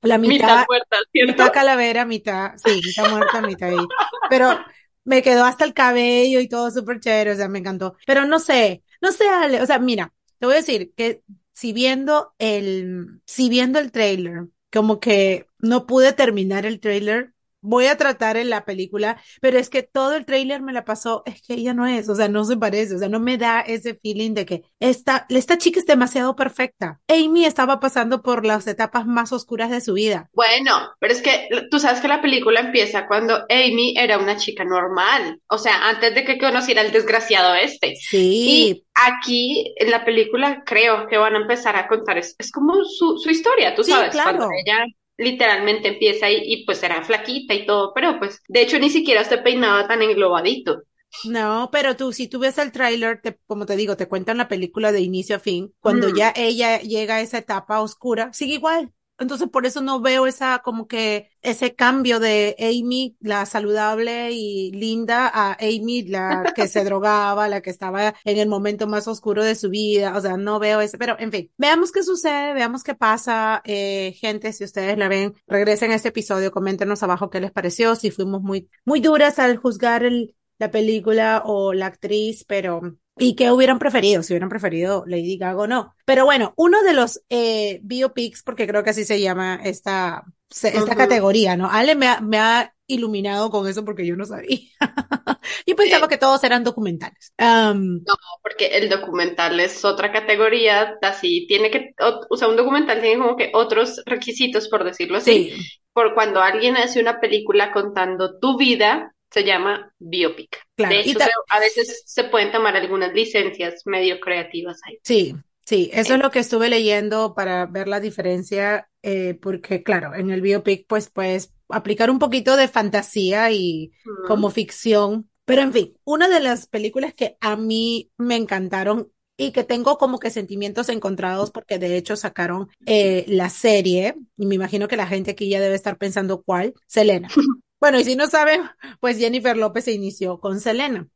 la 0.03 0.19
mitad, 0.19 0.65
muerta, 0.69 0.97
mitad 1.12 1.53
calavera, 1.53 2.05
mitad, 2.05 2.53
sí, 2.56 2.81
mitad 2.85 3.11
muerta, 3.11 3.41
mitad 3.41 3.71
ahí. 3.71 3.87
Pero 4.29 4.59
me 5.05 5.23
quedó 5.23 5.45
hasta 5.45 5.65
el 5.65 5.75
cabello 5.75 6.41
y 6.41 6.49
todo 6.49 6.71
súper 6.71 7.00
chévere, 7.00 7.33
o 7.33 7.37
sea, 7.37 7.49
me 7.49 7.59
encantó. 7.59 7.97
Pero 8.07 8.27
no 8.27 8.39
sé, 8.39 8.83
no 9.00 9.12
sé, 9.12 9.29
Ale, 9.29 9.62
o 9.62 9.67
sea, 9.67 9.79
mira, 9.79 10.12
te 10.39 10.47
voy 10.47 10.55
a 10.55 10.59
decir 10.59 10.93
que 10.97 11.23
si 11.53 11.73
viendo 11.73 12.35
el, 12.39 13.21
si 13.27 13.49
viendo 13.49 13.79
el 13.79 13.93
trailer, 13.93 14.47
como 14.73 15.00
que 15.00 15.47
no 15.59 15.87
pude 15.87 16.12
terminar 16.12 16.67
el 16.67 16.81
trailer 16.81 17.34
voy 17.64 17.87
a 17.87 17.96
tratar 17.96 18.37
en 18.37 18.50
la 18.50 18.64
película, 18.64 19.19
pero 19.40 19.58
es 19.58 19.70
que 19.70 19.82
todo 19.82 20.14
el 20.14 20.26
tráiler 20.26 20.61
me 20.61 20.72
la 20.72 20.84
pasó, 20.84 21.22
es 21.25 21.40
que 21.43 21.55
ella 21.55 21.72
no 21.72 21.87
es, 21.87 22.08
o 22.08 22.14
sea, 22.14 22.28
no 22.28 22.44
se 22.44 22.56
parece, 22.56 22.94
o 22.94 22.99
sea, 22.99 23.08
no 23.08 23.20
me 23.20 23.38
da 23.38 23.61
ese 23.61 23.94
feeling 23.94 24.34
de 24.34 24.44
que 24.44 24.62
esta, 24.81 25.26
esta 25.31 25.56
chica 25.56 25.81
es 25.81 25.87
demasiado 25.87 26.37
perfecta. 26.37 27.00
Amy 27.08 27.46
estaba 27.46 27.81
pasando 27.81 28.22
por 28.22 28.44
las 28.44 28.66
etapas 28.66 29.06
más 29.06 29.32
oscuras 29.32 29.70
de 29.70 29.81
su 29.81 29.94
vida. 29.94 30.28
Bueno, 30.34 30.90
pero 31.00 31.14
es 31.14 31.22
que 31.22 31.49
tú 31.70 31.81
sabes 31.81 32.00
que 32.00 32.08
la 32.08 32.20
película 32.20 32.61
empieza 32.61 33.06
cuando 33.06 33.46
Amy 33.49 33.94
era 33.96 34.19
una 34.19 34.37
chica 34.37 34.64
normal, 34.64 35.40
o 35.49 35.56
sea, 35.56 35.88
antes 35.88 36.14
de 36.14 36.25
que 36.25 36.38
conociera 36.38 36.82
al 36.82 36.93
desgraciado 36.93 37.55
este. 37.55 37.96
Sí. 37.96 38.44
Y 38.46 38.84
aquí 38.94 39.75
en 39.76 39.90
la 39.90 40.05
película 40.05 40.62
creo 40.66 41.06
que 41.06 41.16
van 41.16 41.34
a 41.34 41.40
empezar 41.40 41.76
a 41.76 41.88
contar, 41.88 42.19
es, 42.19 42.37
es 42.38 42.52
como 42.52 42.84
su, 42.84 43.19
su 43.19 43.31
historia, 43.31 43.75
tú 43.75 43.84
sabes, 43.84 44.11
claro. 44.11 44.37
cuando 44.37 44.55
ella 44.55 44.84
literalmente 45.16 45.88
empieza 45.88 46.26
ahí 46.26 46.43
y 46.44 46.64
pues 46.64 46.82
era 46.82 47.02
flaquita 47.02 47.55
y 47.55 47.66
todo, 47.66 47.93
pero 47.94 48.19
pues 48.19 48.40
de 48.49 48.62
hecho 48.62 48.78
ni 48.78 48.90
siquiera 48.90 49.25
se 49.25 49.38
peinaba 49.38 49.87
tan 49.87 50.02
englobadito. 50.02 50.82
No, 51.25 51.69
pero 51.70 51.96
tú, 51.96 52.12
si 52.12 52.26
tú 52.26 52.40
ves 52.40 52.58
el 52.58 52.72
tráiler, 52.72 53.20
como 53.46 53.66
te 53.66 53.76
digo, 53.76 53.96
te 53.96 54.08
cuentan 54.08 54.38
la 54.38 54.49
película 54.49 54.90
de 54.90 55.00
inicio 55.00 55.37
a 55.37 55.38
fin, 55.38 55.72
cuando 55.78 56.08
mm. 56.08 56.16
ya 56.16 56.32
ella 56.34 56.81
llega 56.81 57.16
a 57.16 57.20
esa 57.20 57.38
etapa 57.38 57.81
oscura, 57.81 58.32
sigue 58.32 58.55
igual, 58.55 58.93
entonces 59.19 59.49
por 59.49 59.66
eso 59.66 59.81
no 59.81 60.00
veo 60.00 60.26
esa 60.26 60.61
como 60.61 60.87
que 60.87 61.31
ese 61.43 61.75
cambio 61.75 62.20
de 62.20 62.56
Amy, 62.58 63.16
la 63.20 63.46
saludable 63.46 64.32
y 64.32 64.72
linda, 64.72 65.31
a 65.32 65.52
Amy, 65.61 66.02
la 66.02 66.52
que 66.56 66.69
se 66.69 66.84
drogaba, 66.84 67.49
la 67.49 67.61
que 67.61 67.70
estaba 67.70 68.14
en 68.25 68.38
el 68.38 68.49
momento 68.49 68.87
más 68.87 69.06
oscuro 69.06 69.44
de 69.44 69.55
su 69.55 69.70
vida. 69.70 70.16
O 70.16 70.20
sea, 70.20 70.37
no 70.37 70.58
veo 70.58 70.81
ese, 70.81 70.99
pero 70.99 71.16
en 71.19 71.31
fin, 71.31 71.50
veamos 71.56 71.93
qué 71.93 72.02
sucede, 72.02 72.55
veamos 72.55 72.82
qué 72.82 72.94
pasa. 72.94 73.62
Eh, 73.64 74.14
gente, 74.19 74.52
si 74.52 74.64
ustedes 74.64 74.99
la 74.99 75.08
ven, 75.08 75.34
regresen 75.46 75.93
a 75.93 75.94
este 75.94 76.08
episodio, 76.08 76.50
coméntenos 76.50 77.02
abajo 77.02 77.31
qué 77.31 77.40
les 77.40 77.52
pareció, 77.52 77.94
si 77.94 78.11
fuimos 78.11 78.43
muy, 78.43 78.69
muy 78.84 79.00
duras 79.00 79.38
al 79.38 79.56
juzgar 79.56 80.05
el, 80.05 80.34
la 80.58 80.70
película 80.70 81.43
o 81.44 81.72
la 81.72 81.87
actriz, 81.87 82.44
pero 82.44 82.96
¿Y 83.16 83.37
qué 83.37 83.50
hubieran 83.50 83.78
preferido? 83.78 84.22
Si 84.22 84.32
hubieran 84.32 84.49
preferido 84.49 85.05
Lady 85.06 85.38
Gaga 85.38 85.62
o 85.62 85.66
no. 85.66 85.94
Pero 86.05 86.25
bueno, 86.25 86.52
uno 86.56 86.82
de 86.82 86.94
los 86.94 87.22
eh, 87.28 87.80
biopics, 87.83 88.42
porque 88.42 88.66
creo 88.66 88.83
que 88.83 88.90
así 88.90 89.04
se 89.04 89.21
llama 89.21 89.61
esta, 89.62 90.25
esta 90.50 90.97
categoría, 90.97 91.56
¿no? 91.56 91.71
Ale 91.71 91.94
me 91.94 92.09
ha, 92.09 92.21
me 92.21 92.38
ha 92.38 92.75
iluminado 92.87 93.50
con 93.50 93.68
eso 93.68 93.85
porque 93.85 94.06
yo 94.06 94.16
no 94.16 94.25
sabía. 94.25 94.59
yo 95.66 95.76
pensaba 95.76 96.09
que 96.09 96.18
todos 96.18 96.42
eran 96.44 96.64
documentales. 96.64 97.33
no, 97.38 98.14
porque 98.42 98.66
el 98.78 98.88
documental 98.88 99.59
es 99.61 99.85
otra 99.85 100.12
categoría, 100.12 100.97
así 101.02 101.47
tiene 101.47 101.71
que, 101.71 101.94
o, 102.28 102.37
sea, 102.37 102.49
un 102.49 102.56
documental 102.56 103.00
tiene 103.00 103.21
como 103.21 103.37
que 103.37 103.52
otros 103.54 104.02
requisitos, 104.06 104.68
por 104.68 104.85
decirlo 104.85 105.18
así. 105.18 105.52
Por 105.92 106.14
cuando 106.14 106.40
alguien 106.40 106.76
hace 106.76 107.00
una 107.00 107.21
película 107.21 107.73
contando 107.73 108.38
tu 108.40 108.59
vida, 108.59 109.13
se 109.31 109.45
llama 109.45 109.93
biopic. 109.99 110.59
De 110.76 111.00
hecho, 111.00 111.19
a 111.49 111.61
veces 111.61 112.02
se 112.07 112.25
pueden 112.25 112.52
tomar 112.52 112.76
algunas 112.76 113.12
licencias 113.12 113.83
medio 113.85 114.21
creativas 114.21 114.81
ahí. 114.87 114.99
Sí, 115.02 115.35
sí, 115.64 115.90
eso 115.93 116.14
es 116.14 116.21
lo 116.21 116.31
que 116.31 116.38
estuve 116.38 116.69
leyendo 116.69 117.35
para 117.35 117.66
ver 117.66 117.88
la 117.88 118.00
diferencia, 118.00 118.88
eh, 119.02 119.37
porque 119.40 119.83
claro, 119.83 120.14
en 120.14 120.31
el 120.31 120.40
biopic 120.40 120.87
pues 120.87 121.11
puedes 121.11 121.52
aplicar 121.69 122.11
un 122.11 122.19
poquito 122.19 122.57
de 122.57 122.69
fantasía 122.69 123.50
y 123.50 123.93
como 124.26 124.50
ficción. 124.50 125.28
Pero 125.45 125.62
en 125.62 125.73
fin, 125.73 125.95
una 126.04 126.28
de 126.28 126.40
las 126.40 126.66
películas 126.66 127.12
que 127.12 127.37
a 127.40 127.57
mí 127.57 128.11
me 128.16 128.37
encantaron 128.37 129.11
y 129.37 129.50
que 129.52 129.64
tengo 129.64 129.99
como 129.99 130.19
que 130.19 130.31
sentimientos 130.31 130.88
encontrados 130.88 131.50
porque 131.50 131.78
de 131.78 131.97
hecho 131.97 132.16
sacaron 132.16 132.69
eh, 132.87 133.25
la 133.28 133.50
serie 133.50 134.14
y 134.37 134.47
me 134.47 134.54
imagino 134.54 134.88
que 134.88 134.97
la 134.97 135.07
gente 135.07 135.33
aquí 135.33 135.49
ya 135.49 135.61
debe 135.61 135.75
estar 135.75 135.99
pensando 135.99 136.43
cuál, 136.43 136.75
Selena. 136.87 137.28
Bueno, 137.85 138.00
y 138.00 138.05
si 138.05 138.17
no 138.17 138.29
saben, 138.29 138.62
pues 138.99 139.19
Jennifer 139.19 139.59
López 139.59 139.85
se 139.85 139.93
inició 139.93 140.41
con 140.41 140.59
Selena. 140.59 141.07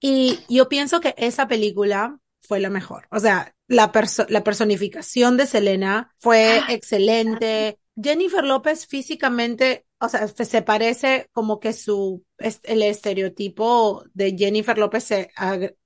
Y 0.00 0.38
yo 0.48 0.70
pienso 0.70 1.02
que 1.02 1.14
esa 1.18 1.48
película 1.48 2.18
fue 2.40 2.60
la 2.60 2.70
mejor. 2.70 3.06
O 3.10 3.20
sea, 3.20 3.54
la, 3.68 3.92
la 4.28 4.42
personificación 4.42 5.36
de 5.36 5.44
Selena 5.44 6.14
fue 6.18 6.60
ah. 6.60 6.72
excelente. 6.72 7.78
Jennifer 7.94 8.42
López 8.42 8.86
físicamente, 8.86 9.84
o 9.98 10.08
sea, 10.08 10.26
se 10.28 10.62
parece 10.62 11.28
como 11.32 11.60
que 11.60 11.74
su, 11.74 12.24
el 12.38 12.82
estereotipo 12.82 14.02
de 14.14 14.34
Jennifer 14.34 14.78
López 14.78 15.04
se, 15.04 15.30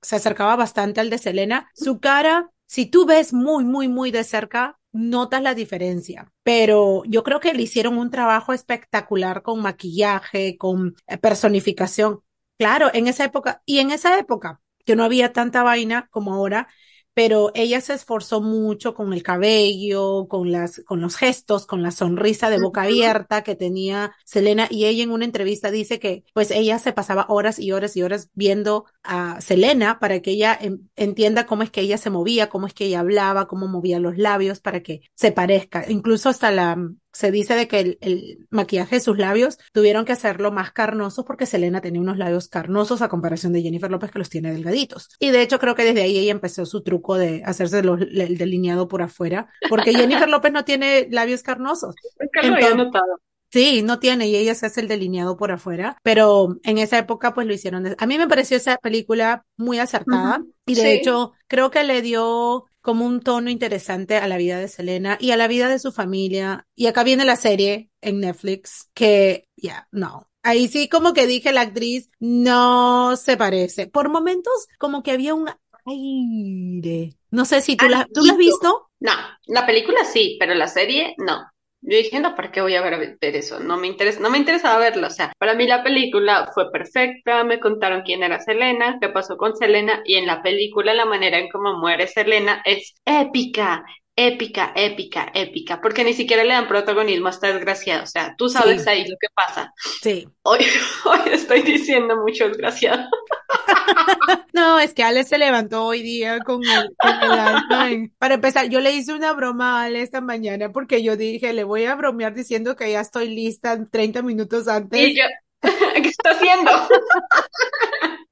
se 0.01 0.15
acercaba 0.15 0.55
bastante 0.55 1.01
al 1.01 1.09
de 1.09 1.17
Selena. 1.17 1.69
Su 1.75 1.99
cara, 1.99 2.49
si 2.65 2.85
tú 2.85 3.05
ves 3.05 3.33
muy, 3.33 3.65
muy, 3.65 3.89
muy 3.89 4.11
de 4.11 4.23
cerca, 4.23 4.79
notas 4.91 5.41
la 5.41 5.53
diferencia, 5.53 6.31
pero 6.43 7.03
yo 7.05 7.23
creo 7.23 7.39
que 7.39 7.53
le 7.53 7.63
hicieron 7.63 7.97
un 7.97 8.09
trabajo 8.11 8.53
espectacular 8.53 9.41
con 9.41 9.61
maquillaje, 9.61 10.57
con 10.57 10.95
eh, 11.07 11.17
personificación. 11.17 12.21
Claro, 12.57 12.89
en 12.93 13.07
esa 13.07 13.25
época, 13.25 13.61
y 13.65 13.79
en 13.79 13.91
esa 13.91 14.19
época, 14.19 14.61
que 14.85 14.95
no 14.95 15.03
había 15.03 15.33
tanta 15.33 15.63
vaina 15.63 16.07
como 16.11 16.33
ahora, 16.33 16.67
pero 17.13 17.51
ella 17.53 17.81
se 17.81 17.93
esforzó 17.93 18.41
mucho 18.41 18.93
con 18.93 19.13
el 19.13 19.23
cabello, 19.23 20.27
con 20.29 20.51
las, 20.51 20.81
con 20.85 21.01
los 21.01 21.15
gestos, 21.15 21.65
con 21.65 21.83
la 21.83 21.91
sonrisa 21.91 22.49
de 22.49 22.61
boca 22.61 22.83
abierta 22.83 23.43
que 23.43 23.55
tenía 23.55 24.13
Selena 24.25 24.67
y 24.69 24.85
ella 24.85 25.03
en 25.03 25.11
una 25.11 25.25
entrevista 25.25 25.71
dice 25.71 25.99
que 25.99 26.23
pues 26.33 26.51
ella 26.51 26.79
se 26.79 26.93
pasaba 26.93 27.25
horas 27.29 27.59
y 27.59 27.71
horas 27.71 27.97
y 27.97 28.03
horas 28.03 28.29
viendo 28.33 28.85
a 29.03 29.41
Selena 29.41 29.99
para 29.99 30.21
que 30.21 30.31
ella 30.31 30.57
en, 30.59 30.89
entienda 30.95 31.45
cómo 31.45 31.63
es 31.63 31.71
que 31.71 31.81
ella 31.81 31.97
se 31.97 32.09
movía, 32.09 32.49
cómo 32.49 32.67
es 32.67 32.73
que 32.73 32.85
ella 32.85 33.01
hablaba, 33.01 33.47
cómo 33.47 33.67
movía 33.67 33.99
los 33.99 34.17
labios 34.17 34.59
para 34.59 34.81
que 34.81 35.01
se 35.13 35.31
parezca. 35.31 35.85
Incluso 35.89 36.29
hasta 36.29 36.51
la 36.51 36.77
se 37.13 37.31
dice 37.31 37.55
de 37.55 37.67
que 37.67 37.79
el, 37.79 37.97
el, 38.01 38.47
maquillaje 38.49 38.95
de 38.95 39.01
sus 39.01 39.17
labios 39.17 39.57
tuvieron 39.73 40.05
que 40.05 40.13
hacerlo 40.13 40.51
más 40.51 40.71
carnosos 40.71 41.25
porque 41.25 41.45
Selena 41.45 41.81
tenía 41.81 42.01
unos 42.01 42.17
labios 42.17 42.47
carnosos 42.47 43.01
a 43.01 43.09
comparación 43.09 43.53
de 43.53 43.61
Jennifer 43.61 43.91
López 43.91 44.11
que 44.11 44.19
los 44.19 44.29
tiene 44.29 44.51
delgaditos. 44.51 45.09
Y 45.19 45.31
de 45.31 45.41
hecho 45.41 45.59
creo 45.59 45.75
que 45.75 45.83
desde 45.83 46.01
ahí 46.01 46.17
ella 46.17 46.31
empezó 46.31 46.65
su 46.65 46.83
truco 46.83 47.17
de 47.17 47.43
hacerse 47.45 47.83
los, 47.83 48.01
el 48.01 48.37
delineado 48.37 48.87
por 48.87 49.01
afuera 49.01 49.49
porque 49.69 49.93
Jennifer 49.93 50.29
López 50.29 50.51
no 50.51 50.65
tiene 50.65 51.07
labios 51.11 51.43
carnosos. 51.43 51.95
Es 52.19 52.29
que 52.31 52.47
lo 52.47 52.55
había 52.55 52.75
notado. 52.75 53.19
Sí, 53.51 53.81
no 53.81 53.99
tiene 53.99 54.29
y 54.29 54.35
ella 54.37 54.55
se 54.55 54.67
hace 54.67 54.79
el 54.79 54.87
delineado 54.87 55.35
por 55.35 55.51
afuera, 55.51 55.97
pero 56.03 56.55
en 56.63 56.77
esa 56.77 56.97
época 56.97 57.33
pues 57.33 57.45
lo 57.45 57.53
hicieron. 57.53 57.95
A 57.97 58.05
mí 58.05 58.17
me 58.17 58.27
pareció 58.27 58.55
esa 58.55 58.77
película 58.77 59.45
muy 59.57 59.77
acertada 59.77 60.39
uh 60.39 60.43
-huh. 60.43 60.53
y 60.65 60.75
de 60.75 60.81
sí. 60.81 60.87
hecho 60.87 61.33
creo 61.47 61.69
que 61.69 61.83
le 61.83 62.01
dio 62.01 62.65
como 62.81 63.05
un 63.05 63.21
tono 63.21 63.49
interesante 63.49 64.17
a 64.17 64.27
la 64.27 64.37
vida 64.37 64.59
de 64.59 64.67
Selena 64.67 65.17
y 65.19 65.31
a 65.31 65.37
la 65.37 65.47
vida 65.47 65.69
de 65.69 65.79
su 65.79 65.91
familia. 65.91 66.67
Y 66.75 66.87
acá 66.87 67.03
viene 67.03 67.25
la 67.25 67.35
serie 67.35 67.89
en 68.01 68.19
Netflix 68.19 68.89
que, 68.93 69.47
ya, 69.55 69.69
yeah, 69.69 69.87
no. 69.91 70.27
Ahí 70.43 70.67
sí 70.67 70.89
como 70.89 71.13
que 71.13 71.27
dije 71.27 71.51
la 71.51 71.61
actriz 71.61 72.09
no 72.19 73.15
se 73.15 73.37
parece. 73.37 73.87
Por 73.87 74.09
momentos 74.09 74.67
como 74.79 75.03
que 75.03 75.11
había 75.11 75.35
un 75.35 75.49
aire. 75.85 77.15
No 77.29 77.45
sé 77.45 77.61
si 77.61 77.75
tú 77.75 77.87
la, 77.87 78.07
¿tú 78.11 78.25
la 78.25 78.33
has 78.33 78.37
visto. 78.37 78.89
No, 78.99 79.11
la 79.45 79.65
película 79.65 80.03
sí, 80.03 80.37
pero 80.39 80.53
la 80.55 80.67
serie 80.67 81.15
no. 81.17 81.43
Yo 81.83 81.97
dije, 81.97 82.19
no, 82.19 82.35
¿para 82.35 82.51
qué 82.51 82.61
voy 82.61 82.75
a 82.75 82.81
ver, 82.81 83.17
ver, 83.19 83.35
eso? 83.35 83.59
No 83.59 83.77
me 83.77 83.87
interesa, 83.87 84.19
no 84.19 84.29
me 84.29 84.37
interesaba 84.37 84.77
verlo. 84.77 85.07
O 85.07 85.09
sea, 85.09 85.33
para 85.39 85.55
mí 85.55 85.65
la 85.67 85.83
película 85.83 86.49
fue 86.53 86.71
perfecta, 86.71 87.43
me 87.43 87.59
contaron 87.59 88.03
quién 88.03 88.21
era 88.23 88.39
Selena, 88.39 88.97
qué 89.01 89.09
pasó 89.09 89.35
con 89.35 89.55
Selena, 89.55 90.01
y 90.05 90.15
en 90.15 90.27
la 90.27 90.43
película 90.43 90.93
la 90.93 91.05
manera 91.05 91.39
en 91.39 91.49
cómo 91.49 91.77
muere 91.79 92.07
Selena 92.07 92.61
es 92.65 92.93
épica, 93.05 93.83
épica, 94.15 94.73
épica, 94.75 95.31
épica, 95.33 95.81
porque 95.81 96.03
ni 96.03 96.13
siquiera 96.13 96.43
le 96.43 96.53
dan 96.53 96.67
protagonismo 96.67 97.27
a 97.27 97.31
esta 97.31 97.47
desgraciada. 97.47 98.03
O 98.03 98.07
sea, 98.07 98.35
tú 98.37 98.49
sabes 98.49 98.83
sí. 98.83 98.89
ahí 98.89 99.07
lo 99.07 99.15
que 99.19 99.27
pasa. 99.33 99.73
Sí. 100.01 100.27
Hoy, 100.43 100.59
hoy 101.05 101.19
estoy 101.31 101.61
diciendo 101.61 102.17
mucho 102.17 102.47
desgraciado. 102.47 103.03
no, 104.53 104.79
es 104.79 104.93
que 104.93 105.03
Ale 105.03 105.23
se 105.23 105.37
levantó 105.37 105.85
hoy 105.85 106.01
día 106.01 106.39
con 106.39 106.61
el, 106.63 106.95
con 106.97 107.31
el 107.31 107.39
alma. 107.39 108.09
Para 108.17 108.35
empezar, 108.35 108.69
yo 108.69 108.79
le 108.79 108.91
hice 108.91 109.13
una 109.13 109.33
broma 109.33 109.81
a 109.81 109.85
Ale 109.85 110.01
esta 110.01 110.21
mañana 110.21 110.71
porque 110.71 111.01
yo 111.03 111.15
dije, 111.15 111.53
le 111.53 111.63
voy 111.63 111.85
a 111.85 111.95
bromear 111.95 112.33
diciendo 112.33 112.75
que 112.75 112.91
ya 112.91 113.01
estoy 113.01 113.29
lista 113.29 113.79
30 113.89 114.21
minutos 114.21 114.67
antes. 114.67 114.99
Y 114.99 115.17
yo, 115.17 115.23
¿qué 115.61 116.09
está 116.09 116.31
haciendo? 116.31 116.71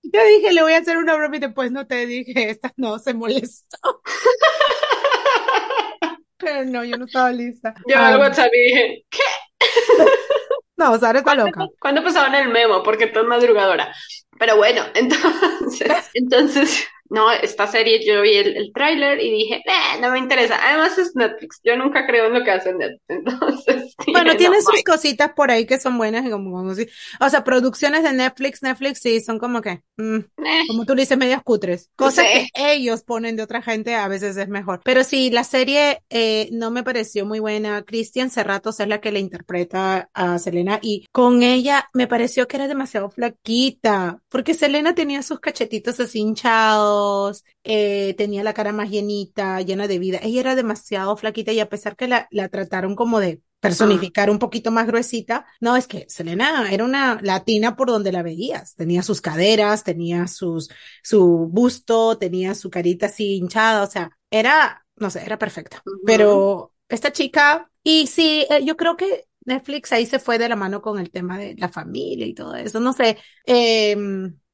yo 0.03 0.25
dije, 0.25 0.53
le 0.53 0.61
voy 0.61 0.73
a 0.73 0.79
hacer 0.79 0.97
una 0.97 1.15
broma 1.15 1.37
y 1.37 1.39
después 1.39 1.71
no 1.71 1.87
te 1.87 2.05
dije, 2.05 2.49
esta 2.49 2.73
no, 2.77 2.99
se 2.99 3.13
molestó. 3.13 4.01
Pero 6.39 6.65
no, 6.65 6.83
yo 6.83 6.97
no 6.97 7.05
estaba 7.05 7.31
lista. 7.31 7.73
Yo 7.87 7.97
um, 7.97 8.01
al 8.01 8.19
WhatsApp 8.19 8.51
y 8.53 8.59
dije, 8.59 9.05
¿qué? 9.09 9.19
No, 10.77 10.97
Sara 10.97 11.19
está 11.19 11.35
loca. 11.35 11.67
¿Cuándo 11.77 12.01
pasaban 12.01 12.33
el 12.35 12.47
memo? 12.47 12.81
Porque 12.83 13.07
tú 13.07 13.19
es 13.19 13.25
madrugadora. 13.25 13.93
Pero 14.39 14.55
bueno, 14.55 14.81
entonces, 14.95 16.09
entonces, 16.13 16.87
no, 17.09 17.31
esta 17.31 17.67
serie 17.67 18.05
yo 18.05 18.21
vi 18.21 18.35
el, 18.35 18.55
el 18.55 18.71
tráiler 18.71 19.19
y 19.19 19.31
dije, 19.31 19.55
eh, 19.55 19.99
no 19.99 20.11
me 20.11 20.19
interesa. 20.19 20.59
Además 20.61 20.97
es 20.97 21.15
Netflix, 21.15 21.59
yo 21.63 21.75
nunca 21.75 22.05
creo 22.05 22.27
en 22.27 22.33
lo 22.33 22.43
que 22.43 22.51
hacen 22.51 22.77
Netflix. 22.77 23.01
Entonces, 23.07 23.95
bueno, 24.07 24.35
tiene 24.37 24.57
no, 24.57 24.61
sus 24.61 24.83
cositas 24.83 25.33
por 25.33 25.51
ahí 25.51 25.65
que 25.65 25.79
son 25.79 25.97
buenas 25.97 26.25
y 26.25 26.29
como, 26.29 26.51
como 26.51 26.75
si, 26.75 26.87
o 27.19 27.29
sea, 27.29 27.43
producciones 27.43 28.03
de 28.03 28.13
Netflix, 28.13 28.61
Netflix 28.61 28.99
sí, 29.01 29.21
son 29.21 29.39
como 29.39 29.61
que, 29.61 29.81
mm, 29.97 30.17
eh. 30.17 30.63
como 30.67 30.85
tú 30.85 30.95
dices, 30.95 31.17
medias 31.17 31.41
cutres. 31.43 31.89
Cosas 31.95 32.25
sí. 32.31 32.47
que 32.53 32.73
ellos 32.73 33.03
ponen 33.03 33.35
de 33.35 33.43
otra 33.43 33.61
gente 33.61 33.95
a 33.95 34.07
veces 34.07 34.37
es 34.37 34.47
mejor. 34.47 34.81
Pero 34.83 35.03
sí, 35.03 35.31
la 35.31 35.43
serie 35.43 36.03
eh, 36.09 36.49
no 36.51 36.69
me 36.71 36.83
pareció 36.83 37.25
muy 37.25 37.39
buena. 37.39 37.83
Cristian 37.83 38.29
Serratos 38.29 38.79
es 38.79 38.87
la 38.87 39.01
que 39.01 39.11
le 39.11 39.19
interpreta 39.19 40.09
a 40.13 40.37
Selena 40.37 40.79
y 40.81 41.07
con 41.11 41.41
ella 41.41 41.89
me 41.93 42.07
pareció 42.07 42.47
que 42.47 42.57
era 42.57 42.67
demasiado 42.67 43.09
flaquita, 43.09 44.21
porque 44.29 44.53
Selena 44.53 44.93
tenía 44.93 45.23
sus 45.23 45.39
cachetitos 45.39 45.99
así 45.99 46.19
hinchados, 46.19 46.98
eh, 47.63 48.13
tenía 48.17 48.43
la 48.43 48.53
cara 48.53 48.71
más 48.71 48.89
llenita, 48.89 49.61
llena 49.61 49.87
de 49.87 49.99
vida. 49.99 50.19
Ella 50.21 50.39
era 50.41 50.55
demasiado 50.55 51.15
flaquita 51.17 51.51
y 51.51 51.59
a 51.59 51.69
pesar 51.69 51.95
que 51.95 52.07
la, 52.07 52.27
la 52.31 52.49
trataron 52.49 52.95
como 52.95 53.19
de 53.19 53.41
personificar 53.59 54.29
un 54.29 54.39
poquito 54.39 54.71
más 54.71 54.87
gruesita. 54.87 55.45
No, 55.59 55.75
es 55.75 55.87
que 55.87 56.05
Selena 56.09 56.71
era 56.71 56.83
una 56.85 57.19
latina 57.21 57.75
por 57.75 57.89
donde 57.89 58.11
la 58.11 58.23
veías. 58.23 58.75
Tenía 58.75 59.03
sus 59.03 59.21
caderas, 59.21 59.83
tenía 59.83 60.27
sus, 60.27 60.69
su 61.03 61.47
busto, 61.51 62.17
tenía 62.17 62.55
su 62.55 62.69
carita 62.69 63.07
así 63.07 63.35
hinchada, 63.35 63.83
o 63.83 63.87
sea, 63.91 64.11
era, 64.29 64.85
no 64.95 65.09
sé, 65.09 65.23
era 65.25 65.37
perfecta. 65.37 65.81
Uh 65.85 65.89
-huh. 65.91 66.01
Pero 66.05 66.73
esta 66.87 67.11
chica, 67.11 67.69
y 67.83 68.07
sí, 68.07 68.45
eh, 68.49 68.63
yo 68.63 68.77
creo 68.77 68.95
que 68.95 69.25
Netflix 69.45 69.91
ahí 69.91 70.05
se 70.05 70.19
fue 70.19 70.37
de 70.37 70.49
la 70.49 70.55
mano 70.55 70.81
con 70.81 70.99
el 70.99 71.11
tema 71.11 71.37
de 71.37 71.55
la 71.57 71.69
familia 71.69 72.25
y 72.25 72.33
todo 72.33 72.55
eso. 72.55 72.79
No 72.79 72.93
sé, 72.93 73.17
eh, 73.45 73.97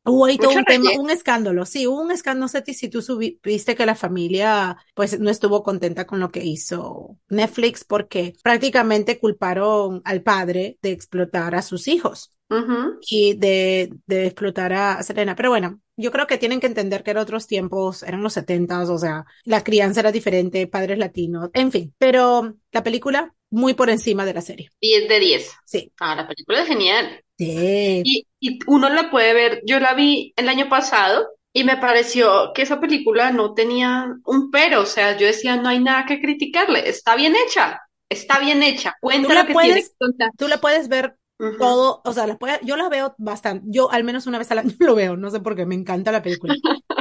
Hubo 0.06 0.26
ahí 0.26 0.38
todo 0.38 0.52
un 0.52 0.64
tema, 0.66 0.92
un 1.00 1.10
escándalo, 1.10 1.66
sí, 1.66 1.88
hubo 1.88 2.02
un 2.02 2.12
escándalo, 2.12 2.48
sé 2.48 2.64
si 2.74 2.90
tú 2.90 3.02
viste 3.44 3.76
que 3.76 3.86
la 3.86 3.96
familia 3.96 4.78
pues 4.94 5.20
no 5.20 5.30
estuvo 5.30 5.64
contenta 5.64 6.06
con 6.06 6.20
lo 6.20 6.32
que 6.32 6.46
hizo 6.46 7.18
Netflix 7.30 7.84
porque 7.84 8.34
prácticamente 8.44 9.20
culparon 9.20 10.02
al 10.06 10.22
padre 10.22 10.78
de 10.82 10.92
explotar 10.92 11.56
a 11.56 11.62
sus 11.62 11.88
hijos. 11.88 12.32
Uh 12.48 12.58
-huh. 12.58 12.98
y 13.10 13.34
de, 13.34 13.92
de 14.06 14.28
explotar 14.28 14.72
a 14.72 15.02
Selena. 15.02 15.36
Pero 15.36 15.50
bueno, 15.50 15.82
yo 15.98 16.12
creo 16.12 16.28
que 16.28 16.38
tienen 16.38 16.60
que 16.60 16.68
entender 16.68 17.04
que 17.04 17.12
eran 17.12 17.24
otros 17.24 17.48
tiempos, 17.48 18.04
eran 18.04 18.22
los 18.22 18.34
setentas, 18.34 18.90
o 18.90 18.98
sea, 18.98 19.25
la 19.44 19.64
crianza 19.64 20.02
era 20.02 20.12
diferente, 20.12 20.68
padres 20.68 20.98
latinos, 20.98 21.50
en 21.54 21.72
fin. 21.72 21.94
Pero 21.98 22.56
la 22.72 22.84
película 22.84 23.34
muy 23.50 23.74
por 23.74 23.90
encima 23.90 24.25
de 24.25 24.34
la 24.34 24.42
serie. 24.42 24.70
10 24.82 25.08
de 25.08 25.20
10. 25.20 25.52
Sí. 25.66 25.92
Ah, 26.00 26.16
la 26.16 26.28
película 26.28 26.62
es 26.62 26.68
genial. 26.68 27.22
Sí. 27.38 28.02
Y, 28.04 28.28
y 28.40 28.60
uno 28.68 28.90
la 28.90 29.10
puede 29.10 29.34
ver, 29.34 29.62
yo 29.66 29.80
la 29.80 29.94
vi 29.94 30.34
el 30.36 30.50
año 30.50 30.68
pasado 30.70 31.28
y 31.54 31.64
me 31.64 31.78
pareció 31.78 32.52
que 32.54 32.64
esa 32.64 32.82
película 32.82 33.32
no 33.32 33.54
tenía 33.54 34.08
un 34.25 34.52
pero, 34.52 34.82
o 34.82 34.86
sea, 34.86 35.18
yo 35.18 35.25
decía, 35.25 35.56
no 35.56 35.70
hay 35.70 35.80
nada 35.80 36.06
que 36.06 36.20
criticarle, 36.20 36.90
está 36.90 37.16
bien 37.16 37.34
hecha, 37.36 37.80
está 38.10 38.40
bien 38.40 38.62
hecha, 38.62 38.96
cuenta 39.00 39.34
lo 39.34 39.46
que 39.46 39.54
puedes, 39.54 39.74
tiene 39.74 39.88
que 39.88 39.96
contar. 39.98 40.32
Tú 40.38 40.50
la 40.50 40.58
puedes 40.58 40.90
ver 40.90 41.16
Uh 41.38 41.48
-huh. 41.48 41.58
todo, 41.58 42.01
o 42.06 42.13
sea, 42.13 42.27
las 42.27 42.38
puede, 42.38 42.60
yo 42.63 42.77
la 42.77 42.88
veo 42.88 43.13
bastante, 43.18 43.65
yo 43.68 43.92
al 43.92 44.06
menos 44.06 44.25
una 44.25 44.38
vez 44.38 44.50
al 44.51 44.60
año 44.60 44.72
lo 44.80 44.96
veo, 44.96 45.18
no 45.18 45.30
sé 45.30 45.42
por 45.42 45.56
qué, 45.56 45.65
me 45.65 45.75
encanta 45.75 46.12
la 46.12 46.22
película, 46.22 46.56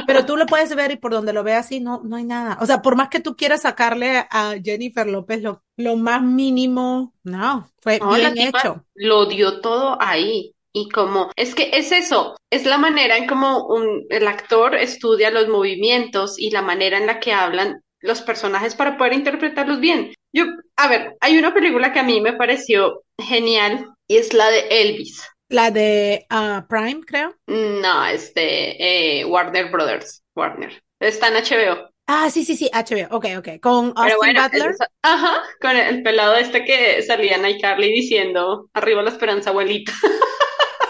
pero 0.05 0.25
tú 0.25 0.35
lo 0.35 0.45
puedes 0.45 0.75
ver 0.75 0.91
y 0.91 0.97
por 0.97 1.13
donde 1.13 1.31
lo 1.31 1.43
veas 1.43 1.65
así 1.65 1.79
no, 1.79 2.01
no 2.03 2.17
hay 2.17 2.25
nada, 2.25 2.57
o 2.59 2.65
sea, 2.65 2.81
por 2.81 2.97
más 2.97 3.07
que 3.07 3.21
tú 3.21 3.37
quieras 3.37 3.61
sacarle 3.61 4.27
a 4.29 4.55
Jennifer 4.61 5.07
López 5.07 5.41
lo, 5.41 5.63
lo 5.77 5.95
más 5.95 6.21
mínimo, 6.21 7.13
no, 7.23 7.69
fue 7.79 7.99
no, 7.99 8.13
bien 8.13 8.37
hecho. 8.37 8.83
Lo 8.93 9.25
dio 9.25 9.61
todo 9.61 9.97
ahí, 10.01 10.53
y 10.73 10.89
como, 10.89 11.31
es 11.37 11.55
que 11.55 11.69
es 11.71 11.93
eso, 11.93 12.35
es 12.49 12.65
la 12.65 12.77
manera 12.77 13.15
en 13.15 13.27
como 13.27 13.65
un, 13.67 14.05
el 14.09 14.27
actor 14.27 14.75
estudia 14.75 15.31
los 15.31 15.47
movimientos 15.47 16.37
y 16.37 16.49
la 16.49 16.61
manera 16.61 16.97
en 16.97 17.07
la 17.07 17.21
que 17.21 17.31
hablan 17.31 17.79
los 18.01 18.21
personajes 18.21 18.75
para 18.75 18.97
poder 18.97 19.13
interpretarlos 19.13 19.79
bien. 19.79 20.13
Yo, 20.33 20.43
a 20.75 20.87
ver, 20.89 21.15
hay 21.21 21.37
una 21.37 21.53
película 21.53 21.93
que 21.93 21.99
a 21.99 22.03
mí 22.03 22.19
me 22.19 22.33
pareció 22.33 23.03
genial 23.17 23.94
y 24.07 24.17
es 24.17 24.33
la 24.33 24.49
de 24.49 24.67
Elvis. 24.69 25.23
La 25.49 25.71
de 25.71 26.25
uh, 26.31 26.67
Prime, 26.67 27.01
creo. 27.05 27.35
No, 27.47 28.05
es 28.05 28.33
de 28.33 28.75
eh, 28.79 29.25
Warner 29.25 29.69
Brothers. 29.69 30.23
Warner. 30.35 30.81
Está 30.99 31.27
en 31.27 31.35
HBO. 31.35 31.89
Ah, 32.07 32.29
sí, 32.29 32.45
sí, 32.45 32.55
sí, 32.55 32.69
HBO. 32.73 33.15
Ok, 33.15 33.25
ok. 33.37 33.59
Con 33.61 33.93
Austin 33.95 34.17
bueno, 34.17 34.43
Butler. 34.43 34.75
Ajá, 35.01 35.43
con 35.59 35.75
el 35.75 36.03
pelado 36.03 36.35
este 36.35 36.63
que 36.63 37.01
salía 37.01 37.35
en 37.35 37.45
iCarly 37.45 37.91
diciendo, 37.91 38.69
arriba 38.73 39.01
la 39.01 39.09
esperanza, 39.09 39.49
abuelita. 39.49 39.91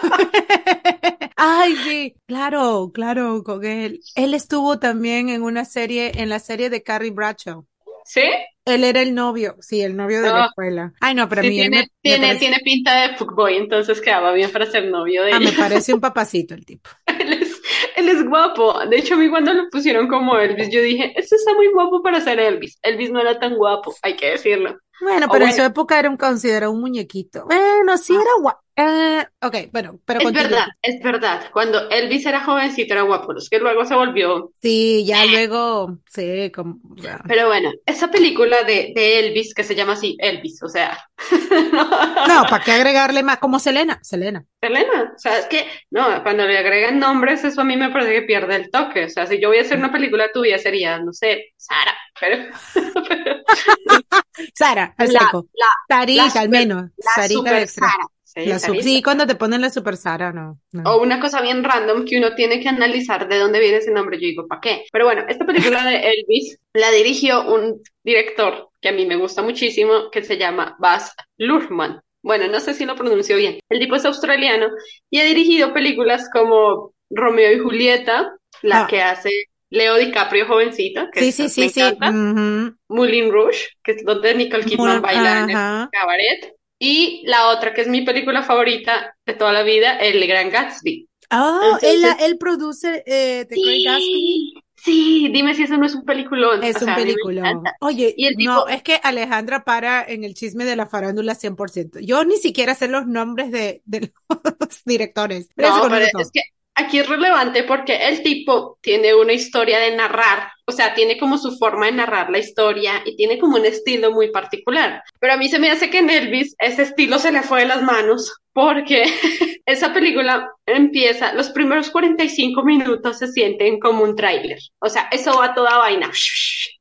Ay, 1.36 1.76
sí, 1.76 2.14
claro, 2.26 2.90
claro, 2.92 3.42
con 3.42 3.64
él. 3.64 4.00
Él 4.14 4.34
estuvo 4.34 4.78
también 4.78 5.28
en 5.28 5.42
una 5.42 5.64
serie, 5.64 6.12
en 6.16 6.28
la 6.28 6.38
serie 6.38 6.70
de 6.70 6.82
Carrie 6.82 7.10
Bradshaw. 7.10 7.66
¿Sí? 8.04 8.22
Él 8.66 8.84
era 8.84 9.00
el 9.02 9.14
novio, 9.14 9.56
sí, 9.60 9.80
el 9.82 9.96
novio 9.96 10.22
de 10.22 10.32
la 10.32 10.40
escuela. 10.40 10.92
Ay, 11.00 11.14
no, 11.14 11.28
pero 11.28 11.42
sí, 11.42 11.48
a 11.48 11.50
mí 11.50 11.56
tiene, 11.56 11.70
me, 11.70 11.88
tiene, 12.02 12.28
me 12.28 12.34
parece... 12.34 12.40
tiene 12.40 12.58
pinta 12.64 13.02
de 13.08 13.16
fuckboy, 13.16 13.56
entonces 13.56 14.00
quedaba 14.00 14.32
bien 14.34 14.50
para 14.52 14.66
ser 14.66 14.86
novio 14.90 15.24
de 15.24 15.32
ah, 15.32 15.38
ella. 15.38 15.40
me 15.40 15.52
parece 15.52 15.94
un 15.94 16.00
papacito 16.00 16.54
el 16.54 16.66
tipo. 16.66 16.90
él, 17.06 17.32
es, 17.34 17.62
él 17.96 18.08
es 18.08 18.24
guapo. 18.28 18.78
De 18.86 18.98
hecho, 18.98 19.14
a 19.14 19.18
mí 19.18 19.28
cuando 19.30 19.52
lo 19.54 19.68
pusieron 19.70 20.08
como 20.08 20.36
Elvis, 20.38 20.68
yo 20.70 20.82
dije, 20.82 21.12
este 21.18 21.36
está 21.36 21.54
muy 21.54 21.68
guapo 21.72 22.02
para 22.02 22.20
ser 22.20 22.40
Elvis. 22.40 22.78
Elvis 22.82 23.10
no 23.10 23.20
era 23.20 23.38
tan 23.38 23.56
guapo, 23.56 23.94
hay 24.02 24.16
que 24.16 24.30
decirlo. 24.32 24.78
Bueno, 25.00 25.28
pero 25.30 25.44
en 25.44 25.50
bueno. 25.50 25.56
su 25.56 25.62
época 25.62 25.98
era 25.98 26.10
un 26.10 26.16
considerado 26.16 26.72
un 26.72 26.80
muñequito. 26.80 27.44
Bueno, 27.46 27.96
sí 27.98 28.14
Ah. 28.14 28.20
era 28.20 28.30
guapo. 28.40 28.65
Eh, 28.78 29.24
ok, 29.40 29.56
bueno, 29.72 29.98
pero 30.04 30.20
Es 30.20 30.24
continúa. 30.24 30.48
verdad, 30.50 30.66
es 30.82 31.02
verdad. 31.02 31.50
Cuando 31.52 31.88
Elvis 31.88 32.26
era 32.26 32.44
jovencito 32.44 32.92
era 32.92 33.02
guapo, 33.02 33.34
es 33.36 33.48
que 33.48 33.58
luego 33.58 33.84
se 33.86 33.94
volvió. 33.94 34.50
Sí, 34.60 35.04
ya 35.06 35.24
luego, 35.24 35.98
sí, 36.10 36.52
como, 36.54 36.78
Pero 37.26 37.46
bueno, 37.46 37.70
esa 37.86 38.10
película 38.10 38.64
de, 38.64 38.92
de 38.94 39.20
Elvis, 39.20 39.54
que 39.54 39.64
se 39.64 39.74
llama 39.74 39.94
así, 39.94 40.16
Elvis, 40.20 40.62
o 40.62 40.68
sea. 40.68 40.98
no, 42.28 42.42
¿para 42.50 42.62
qué 42.64 42.72
agregarle 42.72 43.22
más? 43.22 43.38
Como 43.38 43.58
Selena, 43.58 43.98
Selena. 44.02 44.44
Selena, 44.60 45.12
o 45.14 45.18
sea, 45.18 45.38
es 45.38 45.46
que, 45.46 45.66
no, 45.90 46.22
cuando 46.22 46.44
le 46.46 46.58
agregan 46.58 46.98
nombres, 46.98 47.44
eso 47.44 47.62
a 47.62 47.64
mí 47.64 47.76
me 47.76 47.90
parece 47.90 48.12
que 48.12 48.22
pierde 48.22 48.56
el 48.56 48.70
toque. 48.70 49.04
O 49.04 49.08
sea, 49.08 49.26
si 49.26 49.40
yo 49.40 49.48
voy 49.48 49.58
a 49.58 49.62
hacer 49.62 49.78
una 49.78 49.92
película 49.92 50.30
tuya, 50.32 50.58
sería, 50.58 50.98
no 50.98 51.12
sé, 51.14 51.52
Sara, 51.56 51.94
pero, 52.20 52.44
pero 53.08 53.36
Sara, 54.54 54.94
al 54.98 55.12
La- 55.12 55.20
seco. 55.20 55.48
la- 55.54 55.66
Sarita, 55.88 56.24
la 56.24 56.30
super- 56.30 56.42
al 56.42 56.48
menos. 56.50 56.90
la 56.96 57.10
Sarita 57.14 57.52
de 57.52 57.62
extra. 57.62 57.88
Sara. 57.90 58.06
Sí, 58.36 58.44
La 58.46 58.58
sí, 58.58 59.02
cuando 59.02 59.26
te 59.26 59.34
ponen 59.34 59.62
la 59.62 59.70
super 59.70 59.96
Sara, 59.96 60.30
no. 60.32 60.60
no. 60.72 60.82
O 60.94 61.02
una 61.02 61.18
cosa 61.20 61.40
bien 61.40 61.64
random 61.64 62.04
que 62.04 62.18
uno 62.18 62.34
tiene 62.34 62.60
que 62.60 62.68
analizar 62.68 63.28
de 63.28 63.38
dónde 63.38 63.60
viene 63.60 63.78
ese 63.78 63.90
nombre. 63.90 64.18
Yo 64.20 64.26
digo, 64.26 64.46
¿para 64.46 64.60
qué? 64.60 64.84
Pero 64.92 65.06
bueno, 65.06 65.24
esta 65.26 65.46
película 65.46 65.82
de 65.84 65.96
Elvis 66.12 66.58
la 66.74 66.90
dirigió 66.90 67.50
un 67.52 67.80
director 68.04 68.68
que 68.80 68.90
a 68.90 68.92
mí 68.92 69.06
me 69.06 69.16
gusta 69.16 69.42
muchísimo, 69.42 70.10
que 70.10 70.22
se 70.22 70.36
llama 70.36 70.76
Baz 70.78 71.14
Luhrmann. 71.38 72.00
Bueno, 72.22 72.46
no 72.48 72.60
sé 72.60 72.74
si 72.74 72.84
lo 72.84 72.94
pronuncio 72.94 73.36
bien. 73.38 73.58
El 73.70 73.78
tipo 73.80 73.96
es 73.96 74.04
australiano 74.04 74.66
y 75.10 75.18
ha 75.20 75.24
dirigido 75.24 75.72
películas 75.72 76.28
como 76.32 76.92
Romeo 77.08 77.52
y 77.52 77.58
Julieta, 77.60 78.36
la 78.62 78.82
Ah. 78.82 78.86
que 78.86 79.00
hace 79.00 79.30
Leo 79.70 79.96
DiCaprio 79.96 80.46
jovencito, 80.46 81.06
que 81.12 81.20
Sí, 81.20 81.32
sí, 81.32 81.42
me 81.44 81.48
sí, 81.48 81.68
sí. 81.70 81.80
encanta. 81.80 82.10
ujú. 82.10 82.76
Moulin 82.88 83.32
Rouge, 83.32 83.68
que 83.82 83.92
es 83.92 84.04
donde 84.04 84.34
Nicole 84.34 84.64
Kidman 84.64 84.98
Moulin- 84.98 85.02
baila 85.02 85.38
en 85.40 85.50
el 85.50 85.88
cabaret. 85.90 86.52
Y 86.78 87.22
la 87.26 87.48
otra, 87.48 87.72
que 87.72 87.82
es 87.82 87.88
mi 87.88 88.02
película 88.02 88.42
favorita 88.42 89.16
de 89.24 89.34
toda 89.34 89.52
la 89.52 89.62
vida, 89.62 89.98
El 89.98 90.26
Gran 90.26 90.50
Gatsby. 90.50 91.08
Oh, 91.30 91.78
él, 91.82 92.04
él 92.20 92.38
produce 92.38 93.02
eh, 93.06 93.46
The 93.48 93.56
Great 93.56 93.84
Gatsby. 93.84 94.02
Sí, 94.02 94.54
sí, 94.76 95.28
dime 95.32 95.54
si 95.54 95.64
eso 95.64 95.76
no 95.76 95.86
es 95.86 95.94
un 95.94 96.04
peliculón. 96.04 96.62
Es 96.62 96.76
O 96.76 96.80
un 96.80 96.84
sea, 96.84 96.98
encanta. 96.98 97.76
Oye, 97.80 98.14
Y 98.16 98.26
el 98.26 98.34
no, 98.38 98.68
es 98.68 98.82
que 98.82 99.00
Alejandra 99.02 99.64
para 99.64 100.04
en 100.04 100.22
el 100.22 100.34
chisme 100.34 100.64
de 100.64 100.76
la 100.76 100.86
farándula 100.86 101.34
100%. 101.34 101.98
Yo 102.00 102.24
ni 102.24 102.36
siquiera 102.36 102.74
sé 102.74 102.88
los 102.88 103.06
nombres 103.06 103.50
de, 103.50 103.82
de 103.84 104.12
los 104.60 104.84
directores. 104.84 105.48
Pero 105.56 105.76
No, 105.76 105.88
pero 105.90 106.06
es 106.18 106.30
que 106.30 106.40
aquí 106.76 106.98
es 106.98 107.08
relevante 107.08 107.64
porque 107.64 107.96
el 108.08 108.22
tipo 108.22 108.78
tiene 108.82 109.14
una 109.14 109.32
historia 109.32 109.78
de 109.80 109.96
narrar, 109.96 110.50
o 110.66 110.72
sea, 110.72 110.94
tiene 110.94 111.18
como 111.18 111.38
su 111.38 111.56
forma 111.58 111.86
de 111.86 111.92
narrar 111.92 112.30
la 112.30 112.38
historia 112.38 113.02
y 113.04 113.16
tiene 113.16 113.38
como 113.38 113.56
un 113.56 113.66
estilo 113.66 114.12
muy 114.12 114.30
particular. 114.30 115.02
Pero 115.20 115.32
a 115.34 115.36
mí 115.36 115.48
se 115.48 115.58
me 115.58 115.70
hace 115.70 115.90
que 115.90 115.98
en 115.98 116.10
Elvis 116.10 116.54
ese 116.58 116.82
estilo 116.82 117.18
se 117.18 117.32
le 117.32 117.42
fue 117.42 117.60
de 117.60 117.66
las 117.66 117.82
manos 117.82 118.32
porque 118.52 119.04
esa 119.66 119.92
película 119.92 120.50
empieza, 120.66 121.32
los 121.34 121.50
primeros 121.50 121.90
45 121.90 122.62
minutos 122.64 123.18
se 123.18 123.28
sienten 123.28 123.80
como 123.80 124.04
un 124.04 124.16
tráiler. 124.16 124.58
O 124.78 124.88
sea, 124.88 125.08
eso 125.12 125.38
va 125.38 125.46
a 125.46 125.54
toda 125.54 125.78
vaina. 125.78 126.10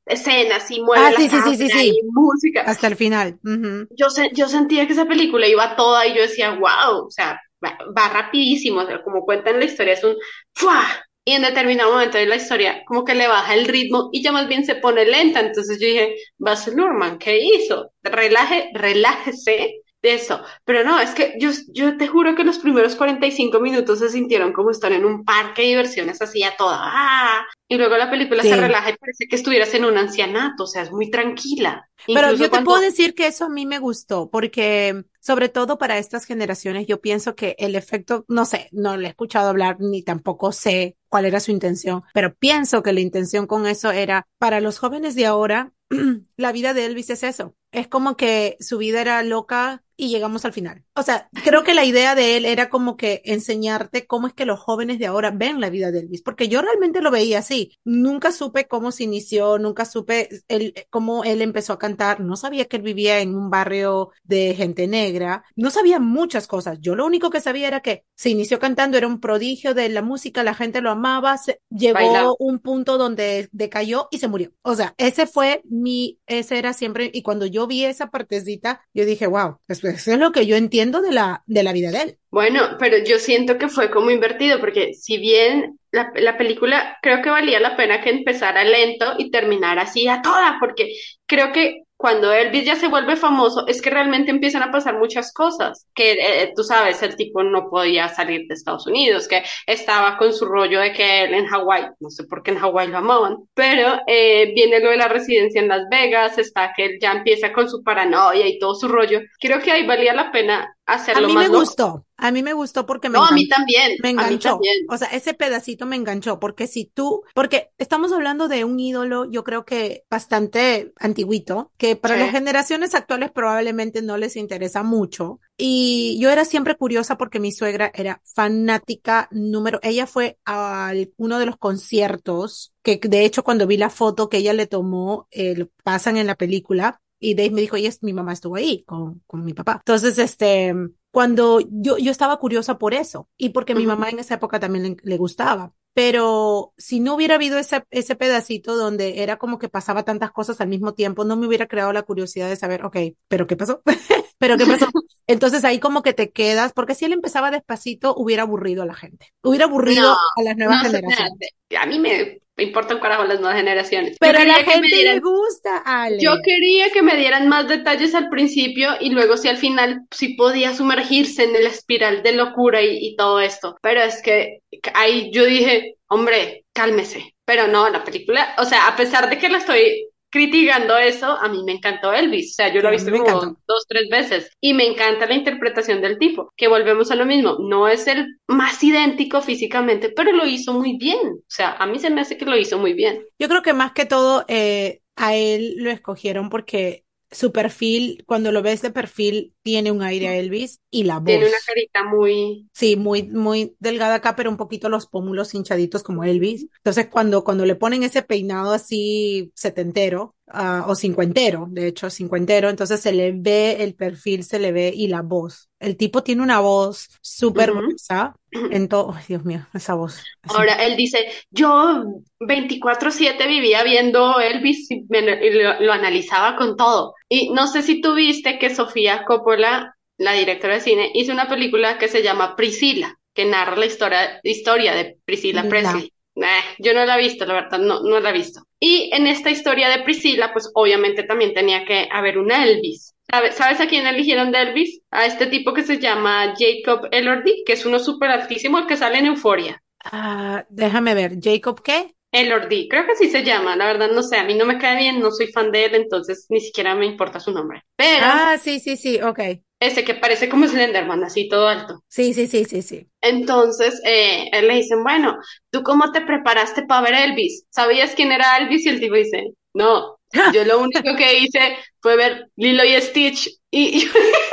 Escenas 0.06 0.70
y 0.70 0.82
mueve 0.82 1.04
Ah, 1.06 1.12
la 1.12 1.18
sí, 1.18 1.30
sí, 1.30 1.56
sí, 1.58 1.70
sí, 1.70 1.88
y 1.90 2.02
música. 2.12 2.62
Hasta 2.62 2.88
el 2.88 2.96
final. 2.96 3.40
Ujú. 3.44 3.88
yo, 3.98 4.10
se- 4.10 4.30
yo 4.34 4.48
sentía 4.48 4.86
que 4.86 4.94
esa 4.94 5.06
película 5.06 5.48
iba 5.48 5.76
toda 5.76 6.06
y 6.06 6.16
yo 6.16 6.22
decía, 6.22 6.52
wow, 6.52 7.08
o 7.08 7.12
sea, 7.12 7.42
va, 7.66 8.10
rapidísimo, 8.10 8.82
o 8.82 8.86
sea, 8.86 9.04
como 9.04 9.26
cuentan 9.26 9.60
la 9.60 9.66
historia, 9.66 9.94
es 9.94 10.04
un 10.04 10.16
¡fua! 10.54 10.86
Y 11.28 11.34
en 11.34 11.42
determinado 11.42 11.92
momento 11.92 12.18
de 12.20 12.28
la 12.28 12.36
historia, 12.36 12.84
como 12.86 13.04
que 13.04 13.16
le 13.16 13.28
baja 13.28 13.56
el 13.56 13.66
ritmo 13.66 14.10
y 14.12 14.22
ya 14.22 14.32
más 14.32 14.48
bien 14.48 14.64
se 14.64 14.76
pone 14.76 15.06
lenta. 15.06 15.40
Entonces 15.40 15.80
yo 15.80 15.88
dije, 15.88 16.16
Baz 16.38 16.68
Luhrmann, 16.68 17.18
¿qué 17.18 17.40
hizo? 17.40 17.92
Relaje, 18.04 18.70
relájese 18.76 19.82
de 20.04 20.14
eso. 20.14 20.44
Pero 20.66 20.84
no, 20.84 21.00
es 21.00 21.16
que 21.16 21.34
yo, 21.40 21.50
yo 21.74 21.98
te 21.98 22.08
juro 22.08 22.36
que 22.36 22.44
los 22.44 22.60
primeros 22.60 22.96
45 22.96 23.60
minutos 23.60 24.00
se 24.00 24.10
sintieron 24.10 24.54
como 24.54 24.70
estar 24.70 24.92
en 24.92 25.04
un 25.04 25.26
parque 25.26 25.64
de 25.64 25.70
diversiones 25.70 26.22
así 26.22 26.44
a 26.44 26.56
toda. 26.56 26.78
¡ah! 26.80 27.46
Y 27.68 27.78
luego 27.78 27.98
la 27.98 28.12
película 28.12 28.44
Sí. 28.44 28.50
se 28.50 28.58
relaja 28.58 28.92
y 28.92 28.98
parece 28.98 29.26
que 29.28 29.36
estuvieras 29.36 29.74
en 29.74 29.86
un 29.86 29.98
ancianato, 29.98 30.66
o 30.66 30.68
sea, 30.68 30.84
es 30.84 30.92
muy 30.92 31.10
tranquila. 31.10 31.90
Pero 32.06 32.20
Incluso 32.28 32.36
yo 32.36 32.44
te 32.46 32.50
cuando- 32.52 32.70
puedo 32.70 32.82
decir 32.82 33.16
que 33.16 33.26
eso 33.26 33.46
a 33.46 33.50
mí 33.50 33.66
me 33.66 33.80
gustó, 33.80 34.30
porque 34.30 35.04
sobre 35.20 35.50
todo 35.50 35.80
para 35.80 35.98
estas 35.98 36.26
generaciones, 36.26 36.86
yo 36.86 37.02
pienso 37.02 37.36
que 37.36 37.56
el 37.58 37.74
efecto, 37.76 38.24
no 38.28 38.46
sé, 38.46 38.70
no 38.72 38.98
le 38.98 39.08
he 39.08 39.10
escuchado 39.10 39.50
hablar 39.50 39.78
ni 39.80 40.04
tampoco 40.04 40.52
sé 40.52 40.96
cuál 41.10 41.26
era 41.26 41.40
su 41.40 41.50
intención, 41.50 42.04
pero 42.14 42.36
pienso 42.36 42.84
que 42.84 42.94
la 42.94 43.00
intención 43.00 43.48
con 43.48 43.66
eso 43.66 43.90
era 43.90 44.28
para 44.38 44.60
los 44.62 44.78
jóvenes 44.78 45.16
de 45.16 45.26
ahora, 45.26 45.72
la 46.38 46.52
vida 46.52 46.76
de 46.76 46.86
Elvis 46.86 47.10
es 47.10 47.24
eso. 47.24 47.56
Es 47.72 47.88
como 47.88 48.16
que 48.16 48.58
su 48.60 48.78
vida 48.78 49.02
era 49.02 49.24
loca 49.24 49.82
y 49.98 50.10
llegamos 50.10 50.46
al 50.46 50.54
final. 50.54 50.84
O 50.96 51.04
sea, 51.04 51.30
creo 51.44 51.64
que 51.64 51.74
la 51.74 51.86
idea 51.86 52.16
de 52.16 52.38
él 52.38 52.46
era 52.46 52.70
como 52.70 52.98
que 52.98 53.22
enseñarte 53.26 54.06
cómo 54.06 54.28
es 54.28 54.34
que 54.34 54.46
los 54.46 54.60
jóvenes 54.60 55.00
de 55.00 55.06
ahora 55.06 55.32
ven 55.32 55.62
la 55.62 55.70
vida 55.70 55.92
de 55.92 56.00
Elvis, 56.00 56.22
porque 56.22 56.48
yo 56.48 56.62
realmente 56.62 57.02
lo 57.02 57.12
veía 57.12 57.40
así. 57.40 57.78
Nunca 57.84 58.32
supe 58.32 58.68
cómo 58.68 58.92
se 58.92 59.04
inició, 59.04 59.58
nunca 59.58 59.86
supe 59.86 60.30
el, 60.48 60.74
cómo 60.90 61.24
él 61.24 61.42
empezó 61.42 61.74
a 61.74 61.80
cantar, 61.80 62.20
no 62.20 62.36
sabía 62.36 62.66
que 62.66 62.78
él 62.78 62.84
vivía 62.84 63.20
en 63.20 63.36
un 63.36 63.50
barrio 63.50 64.12
de 64.24 64.54
gente 64.56 64.88
negra, 64.88 65.44
no 65.56 65.70
sabía 65.70 66.00
muchas 66.00 66.48
cosas. 66.48 66.80
Yo 66.82 66.96
lo 66.96 67.06
único 67.06 67.30
que 67.30 67.42
sabía 67.42 67.68
era 67.68 67.82
que 67.82 68.04
se 68.16 68.30
inició 68.30 68.60
cantando, 68.60 68.98
era 68.98 69.08
un 69.08 69.20
prodigio 69.20 69.74
de 69.74 69.90
la 69.90 70.02
música, 70.02 70.44
la 70.44 70.54
gente 70.54 70.82
lo 70.82 70.92
amaba, 70.92 71.38
se, 71.38 71.62
llegó 71.70 71.96
Bailaba. 71.96 72.34
un 72.40 72.60
punto 72.60 72.98
donde 72.98 73.50
decayó 73.52 74.08
y 74.12 74.20
se 74.20 74.28
murió. 74.28 74.52
O 74.62 74.76
sea, 74.76 74.94
ese 74.98 75.28
fue 75.28 75.62
mi, 75.66 76.20
ese 76.28 76.58
era 76.58 76.74
siempre, 76.74 77.10
y 77.14 77.22
cuando 77.22 77.46
yo 77.46 77.68
vi 77.68 77.86
esa 77.86 78.10
partecita, 78.10 78.82
yo 78.94 79.06
dije, 79.06 79.28
wow, 79.28 79.58
eso, 79.68 79.85
eso 79.90 80.12
es 80.12 80.20
lo 80.20 80.32
que 80.32 80.46
yo 80.46 80.56
entiendo 80.56 81.02
de 81.02 81.12
la, 81.12 81.44
de 81.46 81.64
la 81.64 81.74
vida 81.74 81.92
de 81.92 82.02
él. 82.02 82.18
Bueno, 82.32 82.76
pero 82.80 82.98
yo 82.98 83.18
siento 83.18 83.58
que 83.58 83.70
fue 83.70 83.90
como 83.90 84.12
invertido, 84.12 84.60
porque 84.60 84.94
si 84.94 85.18
bien 85.18 85.80
la, 85.92 86.12
la 86.16 86.38
película 86.38 86.98
creo 87.02 87.22
que 87.22 87.30
valía 87.30 87.60
la 87.62 87.78
pena 87.78 88.02
que 88.02 88.10
empezara 88.10 88.64
lento 88.66 89.16
y 89.18 89.32
terminara 89.32 89.84
así 89.84 90.08
a 90.08 90.22
toda, 90.22 90.58
porque 90.60 90.94
creo 91.26 91.54
que 91.54 91.85
cuando 91.98 92.34
Elvis 92.34 92.66
ya 92.66 92.76
se 92.76 92.88
vuelve 92.88 93.16
famoso 93.16 93.66
es 93.68 93.82
que 93.82 93.90
realmente 93.90 94.32
empiezan 94.32 94.64
a 94.64 94.72
pasar 94.72 94.98
muchas 94.98 95.34
cosas, 95.34 95.88
que 95.94 96.14
eh, 96.14 96.54
tú 96.56 96.64
sabes, 96.64 97.02
el 97.02 97.16
tipo 97.16 97.44
no 97.44 97.70
podía 97.70 98.10
salir 98.10 98.48
de 98.48 98.54
Estados 98.54 98.86
Unidos, 98.88 99.28
que 99.28 99.44
estaba 99.66 100.18
con 100.18 100.34
su 100.34 100.46
rollo 100.46 100.82
de 100.82 100.92
que 100.94 101.24
él 101.24 101.34
en 101.34 101.48
Hawái, 101.48 101.88
no 102.00 102.10
sé 102.10 102.26
por 102.26 102.44
qué 102.44 102.52
en 102.52 102.60
Hawái 102.60 102.90
lo 102.90 102.98
amaban, 102.98 103.38
pero 103.54 104.00
eh, 104.08 104.52
viene 104.54 104.80
lo 104.80 104.90
de 104.90 104.98
la 104.98 105.08
residencia 105.08 105.62
en 105.62 105.70
Las 105.70 105.88
Vegas, 105.90 106.38
está 106.38 106.74
que 106.76 106.86
él 106.86 106.98
ya 107.02 107.14
empieza 107.14 107.54
con 107.54 107.70
su 107.70 107.84
paranoia 107.84 108.48
y 108.48 108.60
todo 108.60 108.76
su 108.76 108.88
rollo. 108.88 109.22
Creo 109.40 109.62
que 109.62 109.72
ahí 109.72 109.86
valía 109.86 110.14
la 110.14 110.32
pena 110.32 110.76
A 110.88 111.22
mí 111.22 111.34
más 111.34 111.44
me 111.44 111.48
loco. 111.48 111.60
gustó, 111.62 112.06
a 112.18 112.32
mí 112.32 112.44
me 112.44 112.54
gustó 112.54 112.86
porque 112.86 113.10
me 113.10 113.18
No, 113.18 113.26
a 113.26 113.32
mí 113.32 113.48
también, 113.48 113.98
Me 114.04 114.12
enganchó. 114.12 114.50
también. 114.52 114.86
O 114.90 114.98
sea, 114.98 115.08
ese 115.08 115.34
pedacito 115.34 115.86
me 115.88 115.96
enganchó, 115.96 116.40
porque 116.40 116.68
si 116.68 116.86
tú, 116.86 117.24
porque 117.34 117.72
estamos 117.80 118.12
hablando 118.12 118.48
de 118.48 118.66
un 118.66 118.80
ídolo, 118.80 119.26
yo 119.30 119.44
creo 119.44 119.66
que 119.66 120.04
bastante 120.12 120.94
antiguito, 121.00 121.72
que 121.78 121.96
para 121.96 122.16
Sí. 122.16 122.22
las 122.22 122.32
generaciones 122.32 122.94
actuales 122.94 123.32
probablemente 123.32 124.02
no 124.04 124.18
les 124.18 124.36
interesa 124.36 124.84
mucho. 124.84 125.40
Y 125.58 126.20
yo 126.22 126.30
era 126.30 126.46
siempre 126.46 126.76
curiosa 126.76 127.18
porque 127.18 127.40
mi 127.40 127.52
suegra 127.52 127.92
era 127.96 128.22
fanática 128.36 129.28
número, 129.32 129.80
ella 129.82 130.06
fue 130.06 130.38
a 130.46 130.92
uno 131.18 131.40
de 131.40 131.46
los 131.48 131.58
conciertos, 131.58 132.74
que 132.84 133.00
de 133.02 133.26
hecho 133.26 133.44
cuando 133.44 133.66
vi 133.68 133.78
la 133.78 133.90
foto 133.90 134.30
que 134.30 134.38
ella 134.38 134.54
le 134.54 134.68
tomó, 134.68 135.28
eh, 135.32 135.66
pasan 135.84 136.18
en 136.18 136.28
la 136.28 136.36
película, 136.36 137.02
y 137.32 137.36
Dave 137.36 137.52
me 137.52 137.62
dijo, 137.62 137.78
y 137.78 137.86
es, 137.86 138.02
mi 138.04 138.14
mamá 138.14 138.34
estuvo 138.34 138.56
ahí 138.56 138.84
con, 138.86 139.22
con 139.28 139.44
mi 139.44 139.54
papá. 139.54 139.78
Entonces, 139.80 140.18
este, 140.18 140.74
cuando 141.12 141.60
yo, 141.72 141.98
yo 141.98 142.12
estaba 142.12 142.38
curiosa 142.40 142.78
por 142.78 142.94
eso 142.94 143.30
y 143.38 143.50
porque 143.50 143.76
mi 143.76 143.86
Ujú. 143.86 143.88
mamá 143.88 144.10
en 144.10 144.20
esa 144.20 144.36
época 144.36 144.60
también 144.60 144.84
le, 144.84 144.98
le 145.04 145.18
gustaba. 145.18 145.74
Pero 145.94 146.74
si 146.78 147.00
no 147.00 147.16
hubiera 147.16 147.36
habido 147.36 147.58
ese, 147.58 147.86
ese 147.90 148.16
pedacito 148.18 148.76
donde 148.76 149.24
era 149.24 149.38
como 149.38 149.60
que 149.60 149.70
pasaba 149.70 150.04
tantas 150.04 150.32
cosas 150.32 150.60
al 150.60 150.68
mismo 150.68 150.94
tiempo, 150.94 151.24
no 151.24 151.38
me 151.38 151.48
hubiera 151.48 151.68
creado 151.68 151.94
la 151.94 152.04
curiosidad 152.04 152.50
de 152.50 152.58
saber, 152.58 152.84
ok, 152.86 152.98
pero 153.30 153.48
¿qué 153.48 153.56
pasó? 153.56 153.82
pero 154.38 154.58
¿qué 154.58 154.68
pasó? 154.68 154.88
Entonces 155.28 155.64
ahí 155.64 155.80
como 155.80 156.02
que 156.04 156.14
te 156.14 156.32
quedas, 156.32 156.74
porque 156.74 156.96
si 156.96 157.06
él 157.06 157.14
empezaba 157.14 157.50
despacito, 157.52 158.14
hubiera 158.16 158.44
aburrido 158.44 158.84
a 158.84 158.86
la 158.86 158.94
gente, 158.96 159.34
hubiera 159.42 159.66
aburrido 159.66 160.14
No, 160.14 160.18
a 160.36 160.44
las 160.44 160.58
nuevas 160.58 160.80
No 160.80 160.82
generaciones. 160.82 161.40
a 161.80 161.86
mí 161.86 162.00
me 162.00 162.42
importa 162.64 162.96
un 162.96 163.02
carajo 163.02 163.26
las 163.26 163.40
nuevas 163.40 163.58
generaciones. 163.58 164.18
Pero 164.20 164.40
a 164.40 164.46
la 164.46 164.58
me 164.58 164.64
gente 164.64 165.04
le 165.04 165.20
gusta, 165.20 165.78
Ale. 165.86 166.18
yo 166.20 166.32
quería 166.44 166.90
que 166.92 167.02
me 167.02 167.18
dieran 167.18 167.48
más 167.50 167.68
detalles 167.68 168.16
al 168.16 168.30
principio 168.30 168.92
y 169.00 169.10
luego 169.10 169.38
si 169.38 169.50
al 169.50 169.58
final 169.58 170.02
sí 170.12 170.36
podía 170.36 170.74
sumergirse 170.74 171.44
en 171.44 171.54
la 171.54 171.70
espiral 171.70 172.24
de 172.24 172.34
locura 172.34 172.82
y, 172.82 172.98
y 173.00 173.16
todo 173.16 173.40
esto. 173.40 173.78
Pero 173.82 174.02
es 174.02 174.22
que 174.22 174.60
ahí 174.94 175.32
yo 175.32 175.46
dije, 175.46 175.96
hombre, 176.08 176.66
cálmese. 176.74 177.36
Pero 177.46 177.68
no, 177.68 177.90
la 177.90 178.04
película, 178.04 178.56
o 178.58 178.66
sea, 178.66 178.88
a 178.88 178.96
pesar 178.96 179.30
de 179.30 179.38
que 179.38 179.50
la 179.50 179.60
estoy 179.60 180.08
criticando 180.36 180.98
eso, 180.98 181.28
a 181.28 181.48
mí 181.48 181.64
me 181.64 181.72
encantó 181.72 182.12
Elvis, 182.12 182.52
o 182.52 182.56
sea, 182.56 182.74
yo 182.74 182.82
lo 182.82 182.90
he 182.90 182.92
visto 182.92 183.10
como 183.10 183.24
encantó. 183.24 183.58
dos, 183.66 183.86
tres 183.88 184.10
veces 184.12 184.52
y 184.60 184.74
me 184.74 184.86
encanta 184.86 185.28
la 185.28 185.34
interpretación 185.34 186.02
del 186.02 186.18
tipo, 186.18 186.52
que 186.58 186.68
volvemos 186.68 187.10
a 187.10 187.16
lo 187.16 187.26
mismo, 187.26 187.56
no 187.62 187.88
es 187.88 188.06
el 188.08 188.38
más 188.46 188.84
idéntico 188.84 189.42
físicamente, 189.42 190.10
pero 190.10 190.34
lo 190.34 190.46
hizo 190.46 190.74
muy 190.74 190.98
bien, 190.98 191.20
o 191.26 191.44
sea, 191.48 191.78
a 191.78 191.86
mí 191.86 192.00
se 192.00 192.10
me 192.10 192.20
hace 192.20 192.36
que 192.36 192.44
lo 192.44 192.58
hizo 192.58 192.78
muy 192.78 192.92
bien. 192.92 193.26
Yo 193.40 193.48
creo 193.48 193.62
que 193.62 193.72
más 193.72 193.94
que 193.94 194.06
todo 194.06 194.44
eh, 194.50 195.00
a 195.16 195.36
él 195.36 195.76
lo 195.78 195.90
escogieron 195.90 196.50
porque 196.50 197.05
su 197.36 197.52
perfil, 197.52 198.24
cuando 198.26 198.52
lo 198.52 198.62
ves 198.62 198.82
de 198.82 198.92
perfil, 198.92 199.54
tiene 199.62 199.92
un 199.92 200.02
aire 200.02 200.28
a 200.28 200.38
Elvis 200.38 200.80
y 200.90 201.04
la 201.04 201.18
voz. 201.18 201.26
Tiene 201.26 201.48
una 201.48 201.58
carita 201.66 202.04
muy... 202.04 202.70
Sí, 202.74 202.96
muy, 202.96 203.24
muy 203.24 203.76
delgada 203.80 204.16
acá, 204.16 204.36
pero 204.36 204.50
un 204.50 204.58
poquito 204.58 204.90
los 204.90 205.08
pómulos 205.08 205.54
hinchaditos 205.54 206.04
como 206.04 206.24
Elvis. 206.24 206.68
Entonces, 206.78 207.08
cuando, 207.08 207.44
cuando 207.44 207.66
le 207.66 207.76
ponen 207.76 208.04
ese 208.04 208.22
peinado 208.22 208.72
así 208.72 209.52
setentero, 209.56 210.35
uh, 210.54 210.90
o 210.90 210.96
cincuentero, 210.96 211.68
de 211.70 211.88
hecho, 211.88 212.10
cincuentero, 212.10 212.70
entonces 212.70 213.02
se 213.02 213.12
le 213.14 213.32
ve 213.34 213.84
el 213.84 213.96
perfil, 213.96 214.44
se 214.44 214.60
le 214.60 214.72
ve 214.72 214.92
y 214.96 215.08
la 215.08 215.22
voz. 215.22 215.70
El 215.80 215.98
tipo 215.98 216.24
tiene 216.24 216.42
una 216.44 216.60
voz 216.60 217.10
súper 217.22 217.72
gruesa 217.74 218.36
en 218.70 218.88
todo, 218.88 219.16
Dios 219.28 219.44
mío, 219.46 219.68
esa 219.74 219.96
voz. 219.96 220.30
así. 220.42 220.56
Ahora 220.58 220.76
él 220.86 220.96
dice, 220.96 221.28
yo 221.50 222.04
24/7 222.40 223.48
vivía 223.48 223.84
viendo 223.84 224.40
Elvis 224.40 224.90
y, 224.92 225.04
me- 225.10 225.46
y 225.46 225.52
lo, 225.54 225.80
lo 225.82 225.92
analizaba 225.94 226.56
con 226.56 226.78
todo. 226.78 227.14
Y 227.30 227.50
no 227.52 227.68
sé 227.68 227.82
si 227.82 228.00
tú 228.02 228.14
viste 228.14 228.60
que 228.60 228.74
Sofía 228.74 229.24
Coppola, 229.26 229.96
la 230.18 230.34
directora 230.34 230.76
de 230.76 230.82
cine, 230.82 231.12
hizo 231.14 231.32
una 231.34 231.50
película 231.50 231.98
que 231.98 232.08
se 232.08 232.22
llama 232.24 232.56
Priscila, 232.56 233.16
que 233.34 233.46
narra 233.46 233.76
la 233.76 233.86
historia, 233.88 234.40
historia 234.44 234.94
de 234.94 235.18
Priscila. 235.26 235.68
Presley. 235.68 236.12
Nah, 236.36 236.62
yo 236.80 236.94
no 236.94 237.06
la 237.06 237.18
he 237.18 237.22
visto, 237.22 237.46
la 237.46 237.54
verdad, 237.54 237.80
no, 237.80 238.02
no 238.04 238.20
la 238.20 238.30
he 238.30 238.34
visto. 238.34 238.62
Y 238.80 239.10
en 239.14 239.26
esta 239.28 239.50
historia 239.52 239.90
de 239.90 240.04
Priscila, 240.04 240.52
pues 240.54 240.70
obviamente 240.74 241.24
también 241.24 241.54
tenía 241.54 241.86
que 241.86 242.10
haber 242.12 242.38
un 242.38 242.52
Elvis. 242.52 243.16
¿Sabe- 243.32 243.52
¿Sabes 243.54 243.80
a 243.82 243.88
quién 243.88 244.06
eligieron 244.06 244.52
de 244.52 244.62
Elvis? 244.62 245.02
A 245.12 245.26
este 245.26 245.48
tipo 245.48 245.74
que 245.74 245.84
se 245.84 246.00
llama 246.00 246.54
Jacob 246.58 247.08
Elordi, 247.12 247.64
que 247.66 247.74
es 247.74 247.86
uno 247.86 248.00
súper 248.00 248.32
altísimo, 248.32 248.78
el 248.80 248.88
que 248.88 248.98
sale 248.98 249.20
en 249.20 249.28
Euforia. 249.28 249.82
Ah, 250.04 250.66
déjame 250.70 251.14
ver, 251.16 251.38
¿Jacob 251.42 251.82
qué? 251.84 252.16
Elordi, 252.32 252.88
creo 252.90 253.06
que 253.06 253.14
así 253.14 253.30
se 253.30 253.44
llama, 253.44 253.76
la 253.76 253.86
verdad 253.88 254.12
no 254.12 254.22
sé, 254.22 254.38
a 254.38 254.44
mí 254.44 254.56
no 254.56 254.66
me 254.66 254.78
cae 254.78 254.98
bien, 254.98 255.20
no 255.22 255.32
soy 255.32 255.48
fan 255.48 255.72
de 255.72 255.86
él, 255.86 255.96
entonces 255.96 256.46
ni 256.50 256.60
siquiera 256.60 256.94
me 256.94 257.06
importa 257.06 257.40
su 257.40 257.52
nombre. 257.52 257.82
Pero 257.96 258.28
Ah, 258.28 258.58
sí, 258.62 258.80
sí, 258.80 258.98
sí, 258.98 259.22
ok. 259.22 259.40
Ese 259.80 260.04
que 260.04 260.16
parece 260.16 260.50
como 260.50 260.68
Slenderman, 260.68 261.24
así 261.24 261.48
todo 261.50 261.68
alto. 261.68 262.04
Sí, 262.08 262.34
sí, 262.34 262.48
sí, 262.48 262.66
sí, 262.66 262.82
sí. 262.82 263.10
Entonces, 263.22 264.02
eh, 264.06 264.50
él 264.52 264.68
le 264.68 264.76
dicen, 264.76 265.04
bueno, 265.04 265.38
¿tú 265.72 265.84
cómo 265.84 266.12
te 266.12 266.22
preparaste 266.22 266.84
para 266.84 267.02
ver 267.02 267.30
Elvis? 267.30 267.66
¿Sabías 267.70 268.14
quién 268.16 268.32
era 268.32 268.58
Elvis? 268.58 268.86
Y 268.86 268.90
el 268.90 269.00
tipo 269.00 269.16
dice, 269.16 269.44
no, 269.74 270.18
yo 270.54 270.64
lo 270.66 270.80
único 270.80 271.16
que 271.18 271.40
hice 271.40 271.78
fue 272.02 272.16
ver 272.16 272.48
Lilo 272.56 272.84
y 272.84 273.00
Stitch 273.02 273.50
y, 273.72 274.04
y 274.04 274.10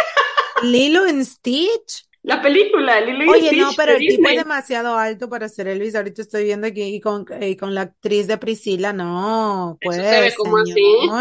Lilo 0.61 1.04
and 1.04 1.24
Stitch. 1.24 2.06
la 2.22 2.40
película, 2.42 3.00
Lilo 3.00 3.24
y 3.24 3.28
Oye, 3.28 3.48
Stitch 3.48 3.58
no, 3.58 3.74
pero 3.74 3.92
el 3.92 4.06
tipo 4.06 4.28
es 4.28 4.37
demasiado 4.37 4.96
alto 4.96 5.28
para 5.28 5.48
ser 5.48 5.68
Elvis. 5.68 5.94
Ahorita 5.94 6.22
estoy 6.22 6.44
viendo 6.44 6.66
aquí 6.66 6.82
y 6.82 7.00
con, 7.00 7.24
y 7.40 7.56
con 7.56 7.74
la 7.74 7.82
actriz 7.82 8.26
de 8.26 8.38
Priscila. 8.38 8.92
No, 8.92 9.78
Eso 9.80 10.04
se 10.04 10.20
ve 10.20 10.32
pues, 10.32 10.37
como 10.37 10.56
así. 10.58 11.18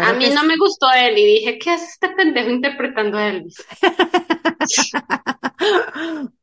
A 0.00 0.12
mí 0.14 0.30
no 0.30 0.40
sí. 0.40 0.46
me 0.46 0.56
gustó 0.56 0.86
él 0.92 1.16
y 1.18 1.24
dije, 1.24 1.58
¿qué 1.58 1.70
hace 1.70 1.84
este 1.86 2.08
pendejo 2.10 2.50
interpretando 2.50 3.18
a 3.18 3.28
Elvis? 3.28 3.56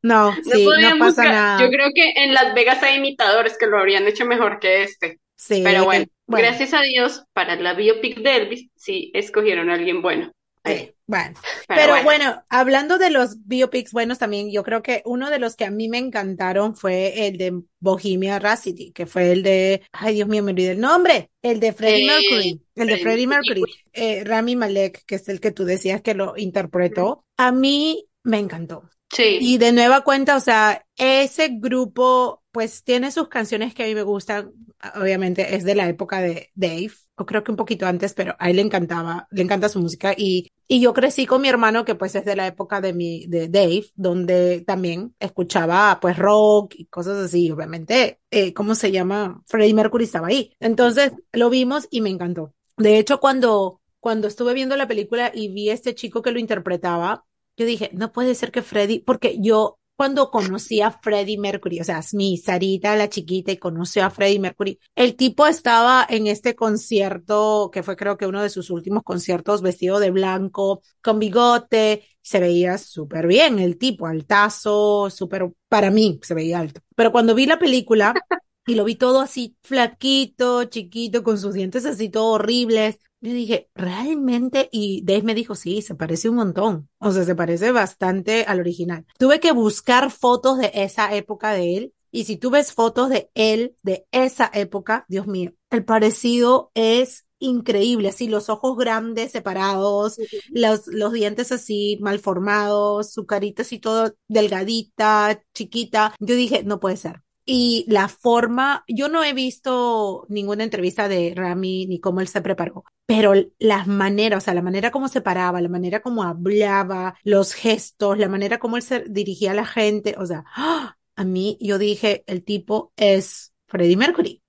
No, 0.02 0.42
No 0.42 0.42
sí, 0.42 0.76
no 0.76 0.98
pasa 0.98 0.98
buscar. 0.98 1.26
Yo 1.56 1.64
nada. 1.66 1.70
creo 1.70 1.88
que 1.94 2.12
en 2.24 2.34
Las 2.34 2.54
Vegas 2.54 2.82
hay 2.82 2.96
imitadores 2.98 3.56
que 3.58 3.66
lo 3.66 3.78
habrían 3.78 4.06
hecho 4.06 4.24
mejor 4.26 4.58
que 4.60 4.82
este. 4.82 5.20
Pero 5.62 5.84
Sí, 5.84 5.84
bueno, 5.84 6.04
bueno, 6.26 6.46
gracias 6.46 6.74
a 6.74 6.80
Dios, 6.82 7.22
para 7.32 7.56
la 7.56 7.74
biopic 7.74 8.18
de 8.18 8.36
Elvis, 8.36 8.68
sí 8.76 9.10
escogieron 9.14 9.70
a 9.70 9.74
alguien 9.74 10.02
bueno. 10.02 10.32
Sí, 10.64 10.93
bueno. 11.06 11.34
Pero 11.68 11.80
Pero 11.80 11.92
bueno, 11.92 12.04
bueno, 12.04 12.44
hablando 12.48 12.98
de 12.98 13.10
los 13.10 13.46
biopics 13.46 13.92
buenos 13.92 14.18
también, 14.18 14.50
yo 14.50 14.62
creo 14.62 14.82
que 14.82 15.02
uno 15.04 15.30
de 15.30 15.38
los 15.38 15.56
que 15.56 15.64
a 15.64 15.70
mí 15.70 15.88
me 15.88 15.98
encantaron 15.98 16.76
fue 16.76 17.26
el 17.26 17.36
de 17.36 17.60
Bohemia 17.80 18.38
Rhapsody, 18.38 18.92
que 18.92 19.06
fue 19.06 19.32
el 19.32 19.42
de, 19.42 19.82
ay 19.92 20.14
Dios 20.14 20.28
mío, 20.28 20.42
me 20.42 20.52
olvidé 20.52 20.72
el 20.72 20.80
nombre, 20.80 21.30
el 21.42 21.60
de 21.60 21.72
Freddie 21.72 22.04
eh, 22.04 22.06
Mercury, 22.06 22.62
el 22.74 22.86
de 22.86 22.98
Freddie 22.98 23.26
Mercury, 23.26 23.62
eh, 23.92 24.24
Rami 24.24 24.56
Malek, 24.56 25.04
que 25.06 25.16
es 25.16 25.28
el 25.28 25.40
que 25.40 25.50
tú 25.50 25.64
decías 25.64 26.00
que 26.00 26.14
lo 26.14 26.34
interpretó, 26.36 27.24
a 27.36 27.52
mí 27.52 28.06
me 28.22 28.38
encantó. 28.38 28.88
Sí, 29.14 29.38
Y 29.40 29.58
de 29.58 29.72
nueva 29.72 30.02
cuenta, 30.02 30.36
o 30.36 30.40
sea, 30.40 30.84
ese 30.96 31.48
grupo, 31.52 32.42
pues 32.52 32.84
tiene 32.84 33.10
sus 33.10 33.28
canciones 33.28 33.74
que 33.74 33.84
a 33.84 33.86
mí 33.86 33.94
me 33.94 34.02
gustan. 34.02 34.52
Obviamente 34.96 35.56
es 35.56 35.64
de 35.64 35.74
la 35.74 35.88
época 35.88 36.20
de 36.20 36.50
Dave, 36.54 36.92
o 37.16 37.24
creo 37.24 37.42
que 37.42 37.50
un 37.50 37.56
poquito 37.56 37.86
antes, 37.86 38.12
pero 38.12 38.36
a 38.38 38.50
él 38.50 38.56
le 38.56 38.62
encantaba, 38.62 39.26
le 39.30 39.42
encanta 39.42 39.68
su 39.68 39.80
música. 39.80 40.14
Y, 40.16 40.52
y 40.68 40.80
yo 40.80 40.92
crecí 40.92 41.26
con 41.26 41.40
mi 41.42 41.48
hermano, 41.48 41.84
que 41.84 41.94
pues 41.94 42.14
es 42.14 42.24
de 42.24 42.36
la 42.36 42.46
época 42.46 42.80
de 42.80 42.92
mi, 42.92 43.26
de 43.26 43.48
Dave, 43.48 43.86
donde 43.94 44.62
también 44.66 45.14
escuchaba 45.18 45.98
pues 46.00 46.18
rock 46.18 46.74
y 46.76 46.86
cosas 46.86 47.16
así. 47.18 47.50
Obviamente, 47.50 48.20
eh, 48.30 48.52
¿cómo 48.52 48.74
se 48.74 48.92
llama? 48.92 49.42
Freddie 49.46 49.74
Mercury 49.74 50.04
estaba 50.04 50.28
ahí. 50.28 50.52
Entonces 50.60 51.12
lo 51.32 51.50
vimos 51.50 51.88
y 51.90 52.00
me 52.00 52.10
encantó. 52.10 52.52
De 52.76 52.98
hecho, 52.98 53.20
cuando, 53.20 53.80
cuando 54.00 54.26
estuve 54.28 54.52
viendo 54.54 54.76
la 54.76 54.88
película 54.88 55.30
y 55.32 55.48
vi 55.48 55.70
a 55.70 55.74
este 55.74 55.94
chico 55.94 56.22
que 56.22 56.32
lo 56.32 56.38
interpretaba, 56.40 57.24
yo 57.56 57.66
dije, 57.66 57.90
no 57.92 58.12
puede 58.12 58.34
ser 58.34 58.52
que 58.52 58.62
Freddie, 58.62 59.02
porque 59.04 59.38
yo 59.40 59.78
cuando 59.96 60.30
conocí 60.30 60.80
a 60.80 60.90
Freddie 60.90 61.38
Mercury, 61.38 61.80
o 61.80 61.84
sea, 61.84 62.00
mi 62.14 62.36
Sarita, 62.36 62.96
la 62.96 63.08
chiquita, 63.08 63.52
y 63.52 63.58
conoció 63.58 64.04
a 64.04 64.10
Freddie 64.10 64.40
Mercury, 64.40 64.78
el 64.94 65.14
tipo 65.16 65.46
estaba 65.46 66.04
en 66.08 66.26
este 66.26 66.54
concierto, 66.56 67.70
que 67.72 67.82
fue 67.82 67.96
creo 67.96 68.16
que 68.16 68.26
uno 68.26 68.42
de 68.42 68.50
sus 68.50 68.70
últimos 68.70 69.02
conciertos, 69.04 69.62
vestido 69.62 70.00
de 70.00 70.10
blanco, 70.10 70.82
con 71.00 71.18
bigote, 71.18 72.04
se 72.22 72.40
veía 72.40 72.78
súper 72.78 73.26
bien 73.26 73.58
el 73.58 73.78
tipo, 73.78 74.06
altazo, 74.06 75.10
súper, 75.10 75.50
para 75.68 75.90
mí 75.90 76.18
se 76.22 76.34
veía 76.34 76.58
alto. 76.58 76.80
Pero 76.96 77.12
cuando 77.12 77.34
vi 77.34 77.46
la 77.46 77.58
película 77.58 78.14
y 78.66 78.74
lo 78.74 78.84
vi 78.84 78.96
todo 78.96 79.20
así 79.20 79.56
flaquito, 79.62 80.64
chiquito, 80.64 81.22
con 81.22 81.38
sus 81.38 81.54
dientes 81.54 81.84
así 81.86 82.08
todos 82.08 82.40
horribles, 82.40 82.98
yo 83.24 83.32
dije, 83.32 83.70
realmente, 83.74 84.68
y 84.70 85.02
Dave 85.02 85.22
me 85.22 85.34
dijo, 85.34 85.54
sí, 85.54 85.80
se 85.80 85.94
parece 85.94 86.28
un 86.28 86.36
montón. 86.36 86.90
O 86.98 87.10
sea, 87.10 87.24
se 87.24 87.34
parece 87.34 87.72
bastante 87.72 88.44
al 88.44 88.60
original. 88.60 89.06
Tuve 89.18 89.40
que 89.40 89.52
buscar 89.52 90.10
fotos 90.10 90.58
de 90.58 90.70
esa 90.74 91.14
época 91.14 91.52
de 91.52 91.76
él. 91.76 91.94
Y 92.10 92.24
si 92.24 92.36
tú 92.36 92.50
ves 92.50 92.74
fotos 92.74 93.08
de 93.08 93.30
él 93.34 93.76
de 93.82 94.06
esa 94.12 94.50
época, 94.52 95.06
Dios 95.08 95.26
mío, 95.26 95.54
el 95.70 95.86
parecido 95.86 96.70
es 96.74 97.24
increíble. 97.38 98.10
Así, 98.10 98.28
los 98.28 98.50
ojos 98.50 98.76
grandes, 98.76 99.32
separados, 99.32 100.16
los, 100.50 100.86
los 100.88 101.12
dientes 101.14 101.50
así 101.50 101.98
mal 102.02 102.18
formados, 102.18 103.10
su 103.10 103.24
carita 103.24 103.62
así 103.62 103.78
todo 103.78 104.14
delgadita, 104.28 105.42
chiquita. 105.54 106.14
Yo 106.20 106.34
dije, 106.34 106.62
no 106.62 106.78
puede 106.78 106.98
ser. 106.98 107.23
Y 107.46 107.84
la 107.88 108.08
forma, 108.08 108.84
yo 108.88 109.08
no 109.08 109.22
he 109.22 109.34
visto 109.34 110.24
ninguna 110.28 110.64
entrevista 110.64 111.08
de 111.08 111.32
Rami 111.36 111.86
ni 111.86 112.00
cómo 112.00 112.20
él 112.20 112.28
se 112.28 112.40
preparó, 112.40 112.84
pero 113.06 113.34
las 113.58 113.86
maneras, 113.86 114.42
o 114.42 114.44
sea, 114.44 114.54
la 114.54 114.62
manera 114.62 114.90
como 114.90 115.08
se 115.08 115.20
paraba, 115.20 115.60
la 115.60 115.68
manera 115.68 116.00
como 116.00 116.22
hablaba, 116.22 117.16
los 117.22 117.52
gestos, 117.52 118.18
la 118.18 118.28
manera 118.28 118.58
como 118.58 118.76
él 118.76 118.82
se 118.82 119.00
dirigía 119.00 119.50
a 119.50 119.54
la 119.54 119.66
gente, 119.66 120.14
o 120.18 120.24
sea, 120.24 120.44
¡ah! 120.54 120.96
a 121.16 121.24
mí 121.24 121.58
yo 121.60 121.78
dije, 121.78 122.24
el 122.26 122.44
tipo 122.44 122.92
es 122.96 123.52
Freddie 123.66 123.96
Mercury. 123.96 124.40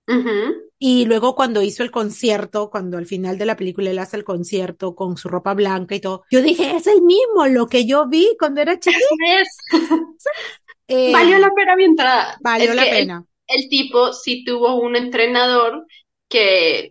Y 0.77 1.05
luego 1.05 1.35
cuando 1.35 1.61
hizo 1.61 1.83
el 1.83 1.91
concierto, 1.91 2.69
cuando 2.69 2.97
al 2.97 3.05
final 3.05 3.37
de 3.37 3.45
la 3.45 3.55
película 3.55 3.89
él 3.89 3.99
hace 3.99 4.17
el 4.17 4.23
concierto 4.23 4.93
con 4.93 5.17
su 5.17 5.29
ropa 5.29 5.53
blanca 5.53 5.95
y 5.95 5.99
todo, 5.99 6.23
yo 6.29 6.41
dije, 6.41 6.75
es 6.75 6.87
el 6.87 7.01
mismo, 7.01 7.47
lo 7.47 7.67
que 7.67 7.85
yo 7.85 8.07
vi 8.07 8.35
cuando 8.37 8.61
era 8.61 8.79
chiquita. 8.79 9.05
Eh, 10.87 11.13
Valió 11.13 11.37
la 11.39 11.51
pena 11.51 11.75
mi 11.75 11.83
entrada. 11.85 12.37
valió 12.39 12.71
Es 12.71 12.75
la 12.75 12.83
el, 12.85 12.89
pena. 12.89 13.25
el 13.47 13.69
tipo 13.69 14.13
sí 14.13 14.43
tuvo 14.43 14.75
un 14.75 14.95
entrenador 14.95 15.85
que, 16.27 16.89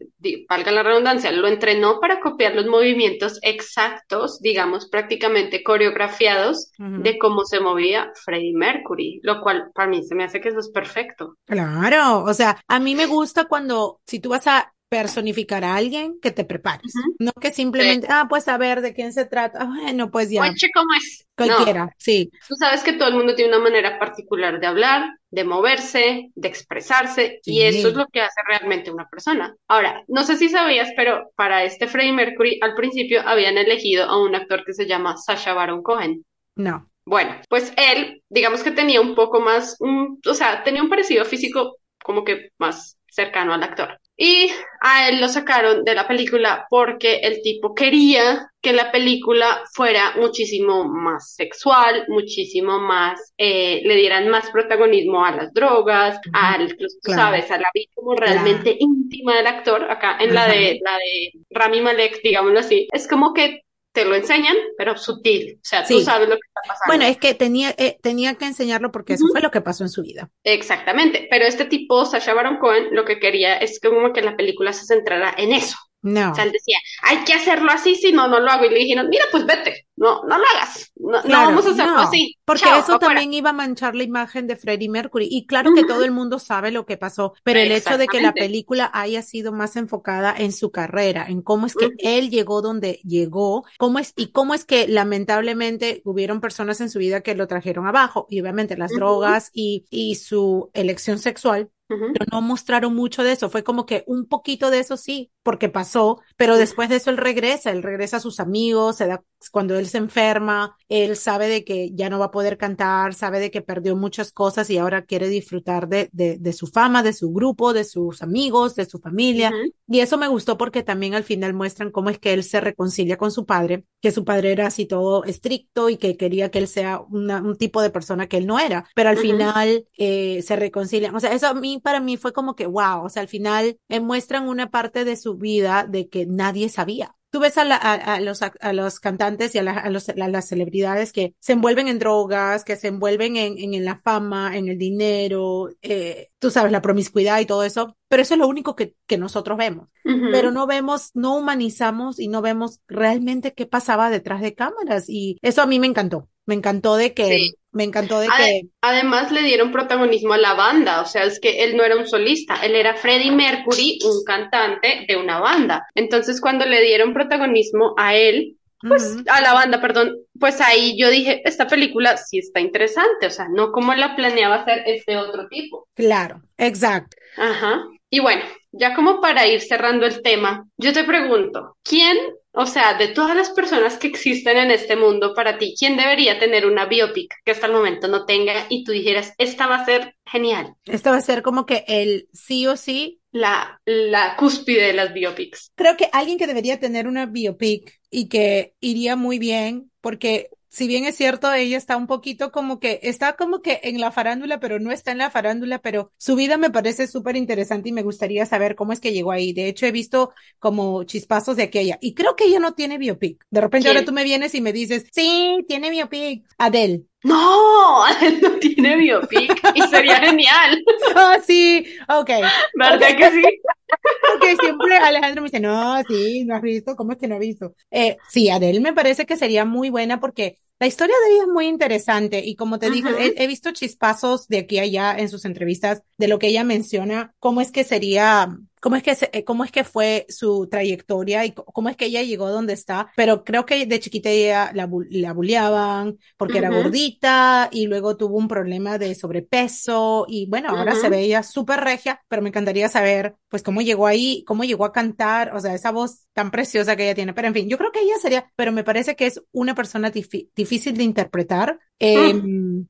valga 0.49 0.71
la 0.71 0.83
redundancia, 0.85 1.33
lo 1.33 1.49
entrenó 1.49 1.99
para 2.01 2.21
copiar 2.21 2.55
los 2.55 2.67
movimientos 2.67 3.39
exactos, 3.43 4.41
digamos, 4.41 4.89
prácticamente 4.89 5.63
coreografiados 5.65 6.71
de 6.79 7.19
cómo 7.19 7.45
se 7.45 7.61
movía 7.61 8.13
Freddie 8.25 8.55
Mercury, 8.55 9.21
lo 9.23 9.41
cual 9.41 9.71
para 9.75 9.89
mí 9.91 10.03
se 10.05 10.15
me 10.15 10.25
hace 10.25 10.41
que 10.41 10.51
eso 10.51 10.61
es 10.61 10.71
perfecto. 10.71 11.35
Claro, 11.47 12.25
o 12.25 12.33
sea, 12.35 12.59
a 12.69 12.81
mí 12.81 12.95
me 12.95 13.07
gusta 13.07 13.45
cuando, 13.45 14.01
si 14.07 14.19
tú 14.21 14.31
vas 14.31 14.47
a 14.47 14.73
personificar 14.97 15.65
a 15.65 15.77
alguien, 15.77 16.19
que 16.21 16.31
te 16.33 16.45
prepares, 16.45 17.03
no 17.19 17.33
que 17.41 17.51
Sí. 17.51 17.53
simplemente, 17.53 18.09
ah, 18.11 18.27
pues 18.29 18.49
a 18.49 18.59
ver 18.59 18.81
de 18.83 18.95
quién 18.95 19.13
se 19.13 19.27
trata, 19.27 19.59
Ah, 19.63 19.67
bueno, 19.67 20.11
pues 20.11 20.31
ya, 20.31 20.43
Oye, 20.43 20.71
¿cómo 20.75 20.89
es? 20.97 21.27
No, 21.39 21.57
cualquiera, 21.57 21.95
sí, 21.99 22.31
tú 22.49 22.55
sabes 22.57 22.83
que 22.85 22.95
todo 22.95 23.09
el 23.09 23.17
mundo 23.17 23.35
tiene 23.35 23.57
una 23.57 23.65
manera 23.65 23.99
particular 23.99 24.61
de 24.61 24.67
hablar, 24.67 25.11
de 25.31 25.45
moverse, 25.45 26.31
de 26.35 26.49
expresarse, 26.49 27.41
y 27.45 27.63
eso 27.63 27.89
es 27.89 27.95
lo 27.95 28.07
que 28.09 28.21
hace 28.23 28.41
realmente 28.49 28.91
una 28.93 29.09
persona. 29.09 29.55
Ahora, 29.69 30.05
no 30.09 30.23
sé 30.25 30.37
si 30.37 30.49
sabías, 30.51 30.91
pero 30.97 31.31
para 31.37 31.65
este 31.65 31.89
Freddie 31.89 32.13
Mercury 32.13 32.59
al 32.63 32.75
principio 32.75 33.23
habían 33.27 33.59
elegido 33.59 34.05
a 34.05 34.23
un 34.23 34.35
actor 34.35 34.65
que 34.65 34.75
se 34.75 34.87
llama 34.87 35.17
Sacha 35.17 35.55
Baron 35.55 35.83
Cohen. 35.83 36.25
no, 36.57 36.89
Bueno, 37.07 37.37
pues 37.49 37.73
él, 37.77 38.23
digamos 38.31 38.63
que 38.63 38.71
tenía 38.73 39.01
un 39.01 39.15
poco 39.15 39.41
más, 39.41 39.77
un- 39.81 40.21
o 40.27 40.35
sea, 40.35 40.63
tenía 40.65 40.83
un 40.83 40.89
parecido 40.91 41.25
físico 41.25 41.77
como 42.05 42.25
que 42.25 42.51
más 42.59 42.99
cercano 43.11 43.55
al 43.55 43.63
actor. 43.63 43.99
Y 44.17 44.49
a 44.81 45.09
él 45.09 45.21
lo 45.21 45.29
sacaron 45.29 45.83
de 45.83 45.95
la 45.95 46.07
película 46.07 46.67
porque 46.71 47.17
el 47.17 47.43
tipo 47.43 47.75
quería 47.75 48.49
que 48.63 48.73
la 48.73 48.93
película 48.93 49.63
fuera 49.75 50.15
muchísimo 50.17 50.85
más 50.85 51.35
sexual, 51.35 52.05
muchísimo 52.09 52.79
más, 52.79 53.35
eh, 53.37 53.83
le 53.85 53.97
dieran 53.97 54.29
más 54.29 54.51
protagonismo 54.51 55.25
a 55.25 55.33
las 55.33 55.53
drogas, 55.53 56.19
al, 56.33 56.75
sabes, 57.01 57.51
a 57.51 57.59
la 57.59 57.69
vida 57.75 57.91
como 57.95 58.15
realmente 58.15 58.77
íntima 58.79 59.37
del 59.37 59.49
actor, 59.49 59.91
acá 59.91 60.17
en 60.19 60.33
la 60.33 60.47
de, 60.47 60.81
la 60.83 60.97
de 60.97 61.33
Rami 61.51 61.83
Malek, 61.83 62.23
digámoslo 62.23 62.61
así, 62.61 62.89
es 62.93 63.07
como 63.07 63.35
que 63.35 63.64
te 63.95 64.05
lo 64.05 64.17
enseñan, 64.17 64.57
pero 64.77 64.97
sutil. 64.97 65.59
O 65.63 65.65
sea, 65.65 65.87
tú 65.87 66.01
sabes 66.01 66.29
lo 66.29 66.35
que 66.35 66.47
está 66.49 66.61
pasando. 66.67 66.85
Bueno, 66.89 67.05
es 67.05 67.17
que 67.17 67.33
tenía, 67.33 67.73
eh, 67.79 67.97
tenía 68.03 68.35
que 68.35 68.45
enseñarlo 68.45 68.91
porque 68.91 69.15
eso 69.15 69.27
fue 69.31 69.41
lo 69.41 69.53
que 69.53 69.61
pasó 69.61 69.85
en 69.85 69.89
su 69.89 70.03
vida. 70.03 70.31
Exactamente. 70.43 71.29
Pero 71.31 71.47
este 71.47 71.65
tipo, 71.65 72.05
Sasha 72.05 72.35
Baron 72.35 72.59
Cohen, 72.59 72.89
lo 72.91 73.05
que 73.05 73.21
quería 73.21 73.57
es 73.57 73.81
como 73.81 74.13
que 74.13 74.21
la 74.21 74.37
película 74.37 74.73
se 74.73 74.85
centrara 74.85 75.33
en 75.39 75.53
eso. 75.53 75.77
No. 76.03 76.33
O 76.33 76.35
sea, 76.35 76.45
él 76.45 76.53
decía, 76.53 76.77
hay 77.03 77.25
que 77.25 77.35
hacerlo 77.35 77.71
así, 77.71 77.95
si 77.95 78.13
no, 78.13 78.27
no 78.27 78.41
lo 78.41 78.51
hago. 78.51 78.65
Y 78.65 78.71
le 78.71 78.81
dijeron, 78.81 79.09
mira, 79.09 79.25
pues 79.31 79.47
vete, 79.47 79.87
no, 79.97 80.23
no 80.25 80.39
lo 80.39 80.45
hagas, 80.55 80.93
no, 80.97 81.23
vamos 81.25 81.65
a 81.65 81.71
hacerlo 81.71 81.99
así. 81.99 82.37
Porque 82.45 82.69
eso 82.79 82.99
también 82.99 83.33
iba 83.33 83.51
a 83.51 83.55
manchar 83.55 83.95
la 83.95 84.03
imagen 84.03 84.47
de 84.47 84.57
Freddie 84.57 84.89
Mercury. 84.89 85.29
Y 85.31 85.47
claro 85.47 85.73
que 85.75 85.85
todo 85.85 86.05
el 86.05 86.11
mundo 86.11 86.39
sabe 86.39 86.71
lo 86.71 86.85
que 86.85 86.97
pasó, 86.97 87.35
pero 87.43 87.61
el 87.61 87.73
hecho 87.73 87.97
de 87.97 88.07
que 88.07 88.21
la 88.21 88.33
película 88.33 88.91
haya 88.93 89.23
sido 89.23 89.53
más 89.53 89.77
enfocada 89.77 90.35
en 90.37 90.53
su 90.53 90.71
carrera, 90.71 91.27
en 91.29 91.43
cómo 91.43 91.67
es 91.67 91.75
que 91.75 91.91
él 91.99 92.31
llegó 92.31 92.63
donde 92.63 93.01
llegó, 93.05 93.65
cómo 93.79 93.99
es, 93.99 94.13
y 94.17 94.33
cómo 94.33 94.55
es 94.55 94.65
que 94.65 94.87
lamentablemente 94.89 96.03
hubieron 96.05 96.41
personas 96.41 96.81
en 96.81 96.91
su 96.91 96.99
vida 96.99 97.23
que 97.23 97.35
lo 97.35 97.47
trajeron 97.47 97.87
abajo, 97.87 98.27
y 98.29 98.41
obviamente 98.41 98.77
las 98.77 98.91
drogas 98.91 99.51
y, 99.53 99.87
y 99.91 100.17
su 100.17 100.71
elección 100.75 101.19
sexual 101.19 101.71
pero 101.87 102.27
no 102.33 102.41
mostraron 102.41 102.95
mucho 102.95 103.23
de 103.23 103.33
eso. 103.33 103.51
Fue 103.51 103.63
como 103.63 103.87
que 103.87 104.05
un 104.07 104.27
poquito 104.27 104.71
de 104.71 104.81
eso 104.81 104.97
sí, 104.97 105.31
porque 105.43 105.69
pasó, 105.69 106.21
pero 106.37 106.57
después 106.57 106.89
de 106.89 106.97
eso 106.97 107.11
él 107.11 107.19
regresa, 107.19 107.71
él 107.71 107.83
regresa 107.83 108.17
a 108.19 108.21
sus 108.21 108.41
amigos, 108.41 108.97
se 108.97 109.07
da, 109.07 109.23
cuando 109.51 109.79
él 109.79 109.87
se 109.87 109.99
enferma, 109.99 110.77
él 110.89 111.17
sabe 111.17 111.49
de 111.49 111.65
que 111.65 111.91
ya 111.93 112.09
no 112.09 112.19
va 112.19 112.27
a 112.27 112.31
poder 112.35 112.59
cantar, 112.59 113.15
sabe 113.15 113.39
de 113.39 113.53
que 113.53 113.63
perdió 113.63 113.95
muchas 113.95 114.33
cosas 114.33 114.69
y 114.71 114.79
ahora 114.79 115.05
quiere 115.05 115.29
disfrutar 115.29 115.87
de, 115.89 116.09
de, 116.11 116.37
de 116.37 116.53
su 116.53 116.67
fama, 116.67 117.05
de 117.05 117.13
su 117.13 117.33
grupo, 117.33 117.73
de 117.73 117.85
sus 117.85 118.23
amigos, 118.23 118.75
de 118.75 118.87
su 118.87 118.99
familia. 118.99 119.53
Y 119.87 120.01
eso 120.01 120.19
me 120.19 120.27
gustó 120.27 120.59
porque 120.59 120.83
también 120.83 121.15
al 121.15 121.23
final 121.23 121.55
muestran 121.55 121.93
cómo 121.93 122.11
es 122.11 122.19
que 122.19 122.33
él 122.33 122.43
se 122.43 122.61
reconcilia 122.61 123.17
con 123.17 123.31
su 123.31 123.47
padre, 123.47 123.85
que 124.03 124.11
su 124.11 124.25
padre 124.25 124.51
era 124.51 124.67
así 124.67 124.85
todo 124.85 125.23
estricto 125.23 125.89
y 125.91 125.97
que 125.97 126.17
quería 126.17 126.51
que 126.51 126.59
él 126.59 126.67
sea 126.67 127.01
un 127.01 127.57
tipo 127.57 127.81
de 127.81 127.91
persona 127.91 128.27
que 128.27 128.39
él 128.39 128.49
no 128.49 128.59
era, 128.59 128.85
pero 128.97 129.11
al 129.11 129.19
final 129.19 129.87
eh, 129.97 130.43
se 130.43 130.57
reconcilian. 130.57 131.15
O 131.15 131.21
sea, 131.21 131.33
eso 131.33 131.47
a 131.47 131.55
mí, 131.55 131.79
para 131.79 132.01
mí 132.01 132.17
fue 132.17 132.33
como 132.33 132.57
que, 132.57 132.67
wow, 132.67 133.05
o 133.05 133.09
sea, 133.09 133.23
al 133.23 133.29
final 133.29 133.79
eh, 133.89 134.01
muestran 134.01 134.49
una 134.49 134.71
parte 134.71 135.05
de 135.05 135.17
su 135.17 135.37
vida 135.37 135.87
de 135.89 136.09
que 136.09 136.27
nadie 136.27 136.69
sabía 136.69 137.15
tú 137.35 137.41
ves 137.41 137.59
a, 137.59 138.21
los, 138.21 138.43
a 138.43 138.73
los 138.73 139.01
cantantes 139.01 139.57
y 139.57 139.59
a, 139.59 139.65
las 139.65 140.49
celebridades 140.49 141.13
que 141.13 141.35
se 141.41 141.55
envuelven 141.55 141.89
en 141.89 141.99
drogas, 141.99 142.63
que 142.63 142.77
se 142.77 142.87
envuelven 142.87 143.37
en, 143.37 143.75
en, 143.75 143.85
la 143.85 143.99
fama, 143.99 144.57
en 144.57 144.69
el 144.69 144.79
dinero, 144.79 145.69
eh, 145.83 146.31
tú 146.39 146.53
sabes, 146.53 146.71
la 146.71 146.81
promiscuidad 146.81 147.41
y 147.41 147.47
todo 147.47 147.65
eso, 147.65 147.97
pero 148.07 148.23
eso 148.23 148.35
es 148.35 148.39
lo 148.39 148.47
único 148.47 148.77
que, 148.77 148.95
que 149.09 149.19
nosotros 149.19 149.59
vemos. 149.59 149.89
Pero 150.05 150.53
no 150.53 150.69
vemos, 150.69 151.11
no 151.15 151.37
humanizamos 151.37 152.21
y 152.21 152.29
no 152.29 152.41
vemos 152.41 152.79
realmente 152.87 153.53
qué 153.53 153.67
pasaba 153.67 154.11
detrás 154.11 154.41
de 154.41 154.55
cámaras 154.55 155.07
y 155.09 155.41
eso 155.43 155.61
a 155.61 155.67
mí 155.67 155.81
me 155.81 155.89
encantó. 155.89 156.29
Me 156.47 156.55
encantó 156.55 156.95
de 156.95 157.15
que, 157.15 157.55
me 157.75 157.85
encantó 157.85 158.21
de 158.21 158.29
que. 158.29 158.63
Además 158.81 159.31
le 159.31 159.43
dieron 159.43 159.73
protagonismo 159.73 160.33
a 160.33 160.39
la 160.39 160.55
banda, 160.55 161.03
o 161.03 161.07
sea, 161.07 161.25
es 161.25 161.39
que 161.41 161.65
él 161.65 161.77
no 161.77 161.85
era 161.85 161.97
un 161.97 162.07
solista, 162.07 162.57
él 162.63 162.75
era 162.75 162.97
Freddie 162.97 163.33
Mercury, 163.33 163.99
un 164.05 164.25
cantante 164.25 165.05
de 165.07 165.17
una 165.17 165.41
banda. 165.41 165.87
Entonces 165.95 166.41
cuando 166.41 166.65
le 166.65 166.81
dieron 166.81 167.13
protagonismo 167.13 167.95
a 167.99 168.15
él, 168.15 168.57
pues 168.87 169.17
a 169.29 169.41
la 169.41 169.55
banda, 169.55 169.81
perdón, 169.81 170.15
pues 170.39 170.61
ahí 170.61 170.99
yo 170.99 171.09
dije, 171.11 171.43
esta 171.45 171.67
película 171.67 172.17
sí 172.17 172.39
está 172.39 172.61
interesante, 172.61 173.27
o 173.27 173.31
sea, 173.31 173.47
no 173.49 173.73
como 173.73 173.95
la 173.95 174.15
planeaba 174.15 174.57
hacer 174.57 174.83
este 174.87 175.17
otro 175.17 175.49
tipo. 175.49 175.89
Claro, 175.95 176.43
exacto. 176.59 177.17
Ajá. 177.37 177.83
Y 178.11 178.21
bueno, 178.21 178.43
ya 178.73 178.95
como 178.95 179.21
para 179.21 179.47
ir 179.47 179.61
cerrando 179.61 180.07
el 180.07 180.23
tema, 180.23 180.69
yo 180.77 180.93
te 180.93 181.05
pregunto, 181.05 181.77
¿quién 181.83 182.17
o 182.55 182.67
sea, 182.67 182.95
de 182.95 183.09
todas 183.09 183.37
las 183.37 183.51
personas 183.51 183.97
que 183.97 184.07
existen 184.07 184.57
en 184.57 184.71
este 184.71 184.97
mundo, 184.97 185.35
para 185.35 185.59
ti, 185.59 185.75
¿quién 185.79 185.97
debería 185.97 186.39
tener 186.39 186.67
una 186.67 186.87
biopic 186.87 187.35
que 187.45 187.51
hasta 187.53 187.67
el 187.67 187.73
momento 187.73 188.09
no 188.09 188.25
tenga 188.25 188.67
y 188.69 188.85
tú 188.85 188.93
dijeras, 188.93 189.35
esta 189.39 189.67
va 189.67 189.77
a 189.77 189.85
ser 189.85 190.15
genial? 190.25 190.75
Esta 190.85 191.11
va 191.11 191.17
a 191.17 191.23
ser 191.23 191.43
como 191.43 191.67
que 191.67 191.85
el 191.89 192.29
sí 192.33 192.67
o 192.67 192.77
sí. 192.77 193.21
La, 193.33 193.81
la 193.85 194.37
cúspide 194.37 194.87
de 194.87 194.93
las 194.93 195.13
biopics. 195.13 195.73
Creo 195.75 195.97
que 195.97 196.09
alguien 196.13 196.39
que 196.39 196.47
debería 196.47 196.79
tener 196.79 197.09
una 197.09 197.27
biopic 197.27 198.01
y 198.09 198.29
que 198.29 198.75
iría 198.79 199.17
muy 199.17 199.41
bien, 199.41 199.91
porque 200.01 200.51
si 200.75 200.89
bien 200.89 201.05
es 201.05 201.17
cierto, 201.17 201.53
ella 201.53 201.77
está 201.77 201.97
un 201.97 202.09
poquito 202.09 202.51
como 202.51 202.81
que, 202.81 202.99
está 203.05 203.37
como 203.37 203.63
que 203.63 203.79
en 203.85 204.01
la 204.01 204.11
farándula, 204.11 204.59
pero 204.59 204.81
no 204.81 204.91
está 204.91 205.13
en 205.13 205.19
la 205.19 205.31
farándula, 205.31 205.79
pero 205.79 206.11
su 206.17 206.35
vida 206.35 206.57
me 206.57 206.69
parece 206.71 207.07
súper 207.07 207.37
interesante 207.37 207.91
y 207.91 207.93
me 207.93 208.03
gustaría 208.03 208.45
saber 208.45 208.75
cómo 208.75 208.93
es 208.93 208.99
que 208.99 209.13
llegó 209.13 209.31
ahí. 209.31 209.53
De 209.53 209.69
hecho, 209.69 209.87
he 209.87 209.93
visto 209.93 210.33
como 210.59 211.05
chispazos 211.05 211.57
de 211.57 211.63
aquella 211.63 211.97
y 212.01 212.15
creo 212.15 212.35
que 212.35 212.47
ella 212.47 212.59
no 212.59 212.75
tiene 212.75 212.99
biopic. 212.99 213.47
De 213.51 213.61
repente 213.61 213.87
ahora 213.87 214.05
tú 214.05 214.13
me 214.13 214.25
vienes 214.25 214.53
y 214.57 214.61
me 214.61 214.73
dices, 214.73 215.07
sí, 215.13 215.65
tiene 215.69 215.91
biopic. 215.91 216.45
Adele. 216.59 217.05
No, 217.25 218.05
no 218.43 218.59
tiene 218.61 218.97
biopic 218.97 219.61
y 219.75 219.83
sería 219.83 220.17
genial. 220.21 220.85
Ah, 221.17 221.39
sí, 221.45 221.87
ok. 222.09 222.31
¿Verdad 222.75 223.17
que 223.17 223.31
sí? 223.31 223.43
Porque 224.31 224.57
siempre 224.57 224.97
Alejandro 224.97 225.43
me 225.43 225.49
dice, 225.49 225.61
no, 225.61 226.03
sí, 226.09 226.45
no 226.45 226.57
has 226.57 226.63
visto, 226.63 226.97
¿cómo 226.97 227.13
es 227.13 227.19
que 227.19 227.29
no 227.29 227.37
has 227.37 227.41
visto? 227.41 227.75
Eh, 227.91 228.17
sí, 228.29 228.51
Adele 228.51 228.81
me 228.81 228.93
parece 228.93 229.27
que 229.27 229.37
sería 229.37 229.65
muy 229.65 229.91
buena 229.91 230.19
porque 230.19 230.59
la 230.81 230.89
historia 230.89 231.15
de 231.25 231.35
ella 231.35 231.43
es 231.45 231.49
muy 231.49 231.67
interesante 231.67 232.43
y 232.45 232.57
como 232.57 232.79
te 232.79 232.91
dije, 232.91 233.09
he, 233.37 233.47
visto 233.47 233.71
chispazos 233.71 234.49
de 234.49 234.59
aquí 234.59 234.79
a 234.79 234.83
allá 234.83 235.17
en 235.17 235.29
sus 235.29 235.45
entrevistas 235.45 236.03
de 236.19 236.29
lo 236.29 236.39
que 236.39 236.49
ella 236.49 236.65
menciona, 236.65 237.33
cómo 237.39 237.61
es 237.61 237.71
que 237.71 237.85
sería 237.85 238.59
cómo 238.85 238.97
es 238.97 239.03
que, 239.03 239.17
eh, 239.33 239.45
cómo 239.45 239.65
es 239.65 239.73
que 239.73 239.83
fue 239.83 240.27
su 240.29 240.69
trayectoria 240.71 241.47
y 241.47 241.53
cómo 241.53 241.89
es 241.89 241.97
que 241.97 242.05
ella 242.05 242.23
llegó 242.23 242.51
donde 242.51 242.75
está, 242.75 243.11
pero 243.17 243.43
creo 243.43 243.65
que 243.65 243.87
de 243.87 243.99
chiquita 243.99 244.29
ella 244.29 244.73
la, 244.75 244.87
la 245.09 245.33
bulleaban 245.33 246.19
porque 246.37 246.59
era 246.59 246.69
gordita 246.69 247.71
y 247.73 247.87
luego 247.87 248.19
tuvo 248.19 248.37
un 248.37 248.47
problema 248.47 248.99
de 248.99 249.15
sobrepeso 249.15 250.27
y 250.29 250.45
bueno, 250.51 250.69
ahora 250.69 250.95
se 250.97 251.09
ve 251.09 251.21
ella 251.21 251.43
súper 251.43 251.81
regia, 251.81 252.21
pero 252.29 252.43
me 252.43 252.51
encantaría 252.51 252.91
saber 252.91 253.37
pues 253.49 253.63
cómo 253.63 253.81
llegó 253.81 254.07
ahí, 254.07 254.45
cómo 254.47 254.65
llegó 254.65 254.85
a 254.85 254.93
cantar, 254.93 255.57
o 255.57 255.61
sea, 255.61 255.73
esa 255.73 255.91
voz 255.91 256.27
tan 256.35 256.51
preciosa 256.51 256.95
que 256.95 257.05
ella 257.05 257.15
tiene, 257.15 257.33
pero 257.33 257.49
en 257.49 257.55
fin, 257.55 257.71
yo 257.71 257.79
creo 257.79 257.91
que 257.91 258.01
ella 258.03 258.17
sería, 258.21 258.53
pero 258.55 258.71
me 258.71 258.85
parece 258.85 259.17
que 259.17 259.25
es 259.25 259.41
una 259.53 259.75
persona 259.75 260.11
difícil 260.11 260.95
de 260.99 261.05
interpretar, 261.05 261.79
eh, 262.01 262.39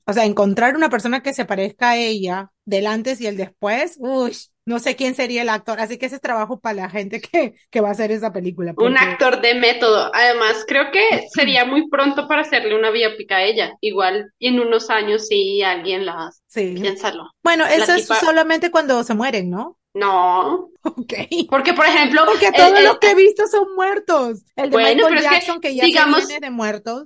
o 0.06 0.12
sea, 0.12 0.24
encontrar 0.24 0.74
una 0.74 0.90
persona 0.90 1.22
que 1.22 1.34
se 1.34 1.44
parezca 1.44 1.90
a 1.90 1.96
ella 1.98 2.50
del 2.64 2.88
antes 2.88 3.20
y 3.20 3.28
el 3.28 3.36
después, 3.36 3.96
uy, 4.00 4.34
no 4.66 4.78
sé 4.78 4.96
quién 4.96 5.14
sería 5.14 5.42
el 5.42 5.48
actor, 5.48 5.80
así 5.80 5.98
que 5.98 6.06
ese 6.06 6.16
es 6.16 6.20
trabajo 6.20 6.58
para 6.60 6.74
la 6.74 6.90
gente 6.90 7.20
que, 7.20 7.54
que 7.70 7.80
va 7.80 7.88
a 7.88 7.92
hacer 7.92 8.10
esa 8.12 8.32
película. 8.32 8.74
Un 8.76 8.96
actor 8.96 9.40
de 9.40 9.54
método. 9.54 10.10
Además, 10.14 10.64
creo 10.66 10.90
que 10.90 11.26
sería 11.32 11.64
muy 11.64 11.88
pronto 11.88 12.26
para 12.28 12.42
hacerle 12.42 12.76
una 12.76 12.90
biopic 12.90 13.30
a 13.32 13.42
ella. 13.42 13.74
Igual, 13.80 14.32
en 14.40 14.60
unos 14.60 14.90
años 14.90 15.26
sí 15.26 15.62
alguien 15.62 16.06
la 16.06 16.28
hace. 16.28 16.40
Sí. 16.46 16.74
Piénsalo. 16.80 17.24
Bueno, 17.42 17.66
eso 17.66 17.92
es 17.94 18.06
solamente 18.06 18.70
cuando 18.70 19.02
se 19.04 19.14
mueren, 19.14 19.50
¿no? 19.50 19.78
No. 19.94 20.70
Ok. 20.82 21.14
Porque, 21.48 21.72
por 21.72 21.86
ejemplo. 21.86 22.22
Porque 22.26 22.50
todos 22.52 22.82
los 22.82 22.98
que 22.98 23.12
he 23.12 23.14
visto 23.14 23.46
son 23.46 23.74
muertos. 23.74 24.44
El 24.56 24.70
de 24.70 24.76
Michael 24.76 25.20
Jackson, 25.20 25.60
que, 25.60 25.74
ya 25.74 25.84
digamos, 25.84 26.26
viene 26.26 26.46
de 26.46 26.50
muertos. 26.50 27.04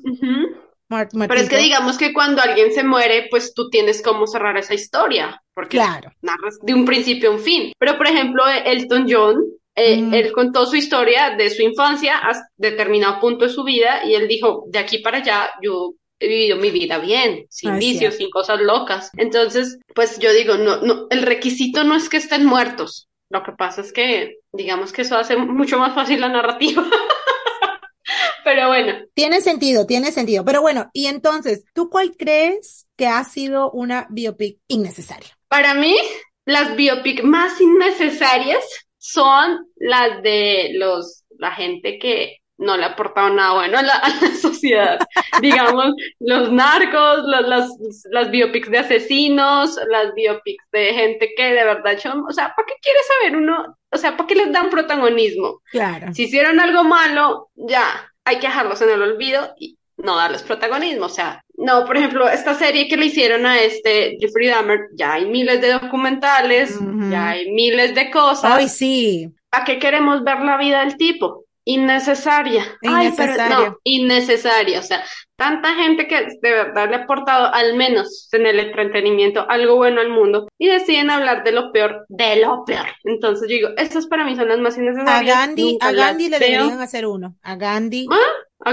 Pero 0.88 1.34
es 1.34 1.48
que 1.48 1.58
digamos 1.58 1.98
que 1.98 2.12
cuando 2.12 2.40
alguien 2.40 2.72
se 2.72 2.82
muere, 2.82 3.26
pues 3.30 3.52
tú 3.52 3.68
tienes 3.68 4.00
cómo 4.00 4.26
cerrar 4.26 4.56
esa 4.56 4.74
historia, 4.74 5.42
porque 5.54 5.76
claro. 5.76 6.10
narras 6.22 6.58
de 6.62 6.72
un 6.72 6.84
principio 6.86 7.30
a 7.30 7.34
un 7.34 7.40
fin. 7.40 7.72
Pero 7.78 7.96
por 7.98 8.06
ejemplo, 8.06 8.42
Elton 8.48 9.06
John, 9.08 9.36
eh, 9.74 10.00
mm. 10.00 10.14
él 10.14 10.32
contó 10.32 10.64
su 10.66 10.76
historia 10.76 11.36
de 11.36 11.50
su 11.50 11.62
infancia 11.62 12.18
hasta 12.18 12.46
determinado 12.56 13.20
punto 13.20 13.44
de 13.44 13.52
su 13.52 13.64
vida 13.64 14.04
y 14.04 14.14
él 14.14 14.26
dijo, 14.28 14.64
de 14.68 14.78
aquí 14.78 14.98
para 14.98 15.18
allá 15.18 15.50
yo 15.62 15.92
he 16.20 16.26
vivido 16.26 16.56
mi 16.56 16.70
vida 16.70 16.98
bien, 16.98 17.46
sin 17.50 17.78
vicios, 17.78 18.14
sin 18.14 18.30
cosas 18.30 18.60
locas. 18.60 19.10
Entonces, 19.16 19.78
pues 19.94 20.18
yo 20.18 20.32
digo, 20.32 20.56
no, 20.56 20.80
no, 20.80 21.06
el 21.10 21.22
requisito 21.22 21.84
no 21.84 21.96
es 21.96 22.08
que 22.08 22.16
estén 22.16 22.44
muertos. 22.44 23.08
Lo 23.30 23.42
que 23.42 23.52
pasa 23.52 23.82
es 23.82 23.92
que, 23.92 24.38
digamos 24.52 24.92
que 24.92 25.02
eso 25.02 25.16
hace 25.16 25.36
mucho 25.36 25.78
más 25.78 25.94
fácil 25.94 26.20
la 26.20 26.28
narrativa. 26.28 26.84
Pero 28.48 28.68
bueno. 28.68 28.94
Tiene 29.12 29.42
sentido, 29.42 29.84
tiene 29.86 30.10
sentido. 30.10 30.42
Pero 30.42 30.62
bueno, 30.62 30.88
y 30.94 31.04
entonces, 31.04 31.64
¿tú 31.74 31.90
cuál 31.90 32.16
crees 32.16 32.86
que 32.96 33.06
ha 33.06 33.22
sido 33.24 33.70
una 33.72 34.06
biopic 34.08 34.58
innecesaria? 34.68 35.28
Para 35.48 35.74
mí, 35.74 35.94
las 36.46 36.74
biopic 36.74 37.22
más 37.24 37.60
innecesarias 37.60 38.64
son 38.96 39.66
las 39.76 40.22
de 40.22 40.70
los, 40.76 41.24
la 41.36 41.50
gente 41.50 41.98
que 41.98 42.38
no 42.56 42.78
le 42.78 42.84
ha 42.84 42.88
aportado 42.88 43.28
nada 43.28 43.52
bueno 43.52 43.78
a 43.78 43.82
la, 43.82 43.92
a 43.96 44.08
la 44.08 44.34
sociedad. 44.40 44.98
Digamos, 45.42 45.92
los 46.18 46.50
narcos, 46.50 47.18
los, 47.26 47.46
las, 47.46 47.70
las 48.10 48.30
biopics 48.30 48.70
de 48.70 48.78
asesinos, 48.78 49.78
las 49.90 50.14
biopics 50.14 50.64
de 50.72 50.94
gente 50.94 51.34
que 51.36 51.52
de 51.52 51.64
verdad, 51.64 51.98
yo, 52.02 52.12
o 52.26 52.32
sea, 52.32 52.54
¿para 52.56 52.66
qué 52.66 52.74
quiere 52.80 52.98
saber 53.02 53.36
uno? 53.36 53.76
O 53.92 53.98
sea, 53.98 54.16
¿para 54.16 54.26
qué 54.26 54.36
les 54.36 54.50
dan 54.52 54.70
protagonismo? 54.70 55.60
Claro. 55.70 56.14
Si 56.14 56.22
hicieron 56.22 56.58
algo 56.60 56.82
malo, 56.82 57.50
ya, 57.54 58.10
hay 58.28 58.38
que 58.38 58.46
dejarlos 58.46 58.80
en 58.82 58.90
el 58.90 59.02
olvido 59.02 59.54
y 59.58 59.76
no 59.96 60.16
darles 60.16 60.42
protagonismo. 60.42 61.06
O 61.06 61.08
sea, 61.08 61.42
no, 61.56 61.84
por 61.84 61.96
ejemplo, 61.96 62.28
esta 62.28 62.54
serie 62.54 62.86
que 62.88 62.96
le 62.96 63.06
hicieron 63.06 63.46
a 63.46 63.60
este 63.60 64.16
Jeffrey 64.20 64.48
Dahmer, 64.48 64.80
ya 64.94 65.14
hay 65.14 65.26
miles 65.26 65.60
de 65.60 65.72
documentales, 65.72 66.76
Ujú. 66.76 67.10
ya 67.10 67.30
hay 67.30 67.50
miles 67.50 67.94
de 67.94 68.10
cosas. 68.10 68.52
Ay, 68.54 68.68
sí. 68.68 69.28
¿Para 69.50 69.64
qué 69.64 69.78
queremos 69.78 70.22
ver 70.22 70.40
la 70.40 70.56
vida 70.58 70.80
del 70.80 70.96
tipo? 70.96 71.44
Innecesaria. 71.70 72.62
Ay, 72.86 73.12
pero 73.16 73.32
Innecesaria. 73.32 73.68
no, 73.68 73.76
innecesaria. 73.84 74.80
O 74.80 74.82
sea, 74.82 75.04
tanta 75.36 75.74
gente 75.74 76.08
que 76.08 76.16
de 76.40 76.50
verdad 76.50 76.88
le 76.88 76.96
ha 76.96 76.98
aportado, 77.00 77.52
al 77.52 77.74
menos 77.76 78.28
en 78.32 78.46
el 78.46 78.58
entretenimiento, 78.58 79.44
algo 79.50 79.76
bueno 79.76 80.00
al 80.00 80.08
mundo 80.08 80.48
y 80.58 80.68
deciden 80.68 81.10
hablar 81.10 81.44
de 81.44 81.52
lo 81.52 81.70
peor, 81.70 82.06
de 82.08 82.36
lo 82.36 82.64
peor. 82.64 82.86
Entonces 83.04 83.48
yo 83.50 83.54
digo, 83.56 83.68
estas 83.76 84.06
para 84.06 84.24
mí 84.24 84.34
son 84.34 84.48
las 84.48 84.58
más 84.58 84.76
A 84.76 84.80
innecesarias. 84.80 85.36
Gandhi, 85.36 85.72
nunca 85.72 85.88
a 85.88 85.92
Gandhi 85.92 86.28
le 86.30 86.38
veo. 86.38 86.48
deberían 86.62 86.80
hacer 86.80 87.06
uno. 87.06 87.36
A 87.42 87.56
Gandhi, 87.56 88.06
A 88.10 88.16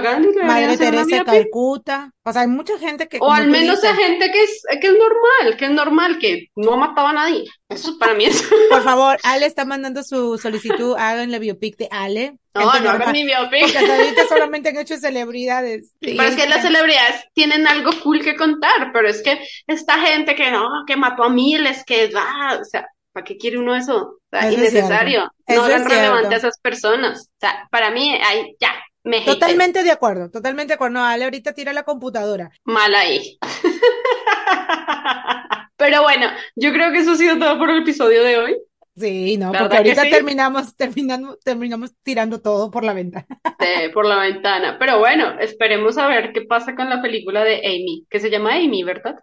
Deberían 0.01 0.47
Madre 0.47 0.77
Teresa 0.77 1.17
de. 1.17 1.23
Calcuta. 1.23 2.11
O 2.23 2.31
sea, 2.33 2.41
hay 2.43 2.47
mucha 2.47 2.77
gente 2.77 3.07
que. 3.07 3.17
O 3.21 3.31
al 3.31 3.47
menos 3.47 3.81
dices, 3.81 3.97
gente 3.97 4.31
que 4.31 4.43
es, 4.43 4.63
que 4.81 4.87
es 4.87 4.93
normal, 4.93 5.57
que 5.57 5.65
es 5.65 5.71
normal, 5.71 6.19
que 6.19 6.47
no 6.55 6.73
ha 6.73 6.77
matado 6.77 7.07
a 7.07 7.13
nadie. 7.13 7.45
Eso 7.69 7.97
para 7.97 8.13
mí 8.13 8.25
es... 8.25 8.41
Por 8.69 8.83
favor, 8.83 9.17
Ale 9.23 9.45
está 9.45 9.65
mandando 9.65 10.03
su 10.03 10.37
solicitud. 10.37 10.95
Hagan 10.97 11.31
la 11.31 11.39
biopic 11.39 11.77
de 11.77 11.87
Ale. 11.91 12.37
No, 12.53 12.79
no 12.79 12.89
hagan 12.89 13.11
mi 13.11 13.25
biopic. 13.25 13.61
Porque 13.61 13.77
hasta 13.77 13.95
ahorita 13.95 14.21
solamente 14.29 14.69
han 14.69 14.77
hecho 14.77 14.97
celebridades. 14.97 15.93
Pero 15.99 16.23
es 16.23 16.35
que 16.35 16.47
las 16.47 16.61
celebridades 16.61 17.25
tienen 17.33 17.67
algo 17.67 17.91
cool 18.03 18.21
que 18.21 18.35
contar, 18.35 18.91
pero 18.93 19.09
es 19.09 19.21
que 19.21 19.39
esta 19.67 19.99
gente 19.99 20.35
que 20.35 20.51
no, 20.51 20.67
que 20.87 20.95
mató 20.95 21.23
a 21.23 21.29
miles, 21.29 21.83
que 21.85 22.09
va, 22.09 22.59
o 22.61 22.63
sea, 22.63 22.87
¿para 23.11 23.23
qué 23.23 23.37
quiere 23.37 23.57
uno 23.57 23.75
eso? 23.75 23.97
O 23.97 24.19
sea, 24.29 24.41
Eso 24.41 24.61
es 24.61 24.73
innecesario. 24.73 25.31
cierto. 25.47 25.61
No 25.61 25.63
hagan 25.63 25.81
es 25.81 25.87
relevante 25.87 26.35
a 26.35 26.37
esas 26.37 26.59
personas. 26.59 27.29
O 27.29 27.39
sea, 27.39 27.67
para 27.71 27.89
mí, 27.91 28.13
ahí 28.23 28.55
ya, 28.59 28.73
me. 29.05 29.21
Totalmente 29.21 29.83
de 29.83 29.91
acuerdo, 29.91 30.29
totalmente 30.29 30.71
de 30.71 30.75
acuerdo. 30.75 30.95
No, 30.95 31.05
Ale 31.05 31.23
ahorita 31.23 31.53
tira 31.53 31.73
la 31.73 31.83
computadora. 31.83 32.51
Mal 32.65 32.93
ahí. 32.93 33.39
Pero 35.77 36.03
bueno, 36.03 36.27
yo 36.55 36.73
creo 36.73 36.91
que 36.91 36.99
eso 36.99 37.11
ha 37.11 37.15
sido 37.15 37.37
todo 37.37 37.57
por 37.57 37.69
el 37.69 37.81
episodio 37.81 38.23
de 38.23 38.37
hoy. 38.37 38.57
Sí, 38.97 39.37
no, 39.37 39.51
¿Verdad 39.51 39.65
porque 39.67 39.83
que 39.83 39.89
ahorita 39.89 40.03
sí? 40.03 40.09
terminamos, 40.09 40.75
terminamos, 40.77 41.39
terminamos 41.41 41.91
tirando 42.01 42.39
todo 42.41 42.71
por 42.71 42.85
la 42.85 42.93
ventana. 42.93 43.27
de- 43.59 43.89
por 43.89 44.05
la 44.05 44.19
ventana. 44.19 44.77
Pero 44.79 44.99
bueno, 44.99 45.37
esperemos 45.39 45.97
a 45.97 46.07
ver 46.07 46.31
qué 46.31 46.43
pasa 46.43 46.75
con 46.75 46.89
la 46.89 47.01
película 47.01 47.43
de 47.43 47.57
Amy, 47.57 48.05
que 48.09 48.21
se 48.21 48.29
llama 48.29 48.53
Amy, 48.55 48.83
¿verdad? 48.83 49.15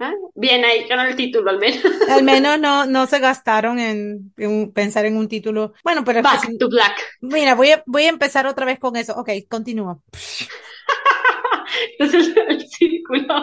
¿Ah? 0.00 0.12
Bien 0.34 0.64
ahí 0.64 0.88
con 0.88 0.98
el 1.00 1.14
título 1.14 1.50
al 1.50 1.58
menos. 1.58 1.78
Al 2.08 2.22
menos 2.24 2.58
no, 2.58 2.86
no 2.86 3.06
se 3.06 3.18
gastaron 3.18 3.78
en, 3.78 4.32
en 4.38 4.72
pensar 4.72 5.04
en 5.04 5.16
un 5.18 5.28
título. 5.28 5.74
Bueno, 5.84 6.04
pero 6.04 6.20
es 6.20 6.24
que 6.26 6.30
Back 6.36 6.46
sí- 6.46 6.58
to 6.58 6.68
Black. 6.70 6.96
mira, 7.20 7.54
voy 7.54 7.70
a, 7.72 7.82
voy 7.86 8.04
a 8.04 8.08
empezar 8.08 8.46
otra 8.46 8.64
vez 8.64 8.78
con 8.78 8.96
eso. 8.96 9.14
Ok, 9.14 9.28
continúa. 9.50 9.98
Es 11.98 12.14
el, 12.14 12.68
círculo. 12.68 13.34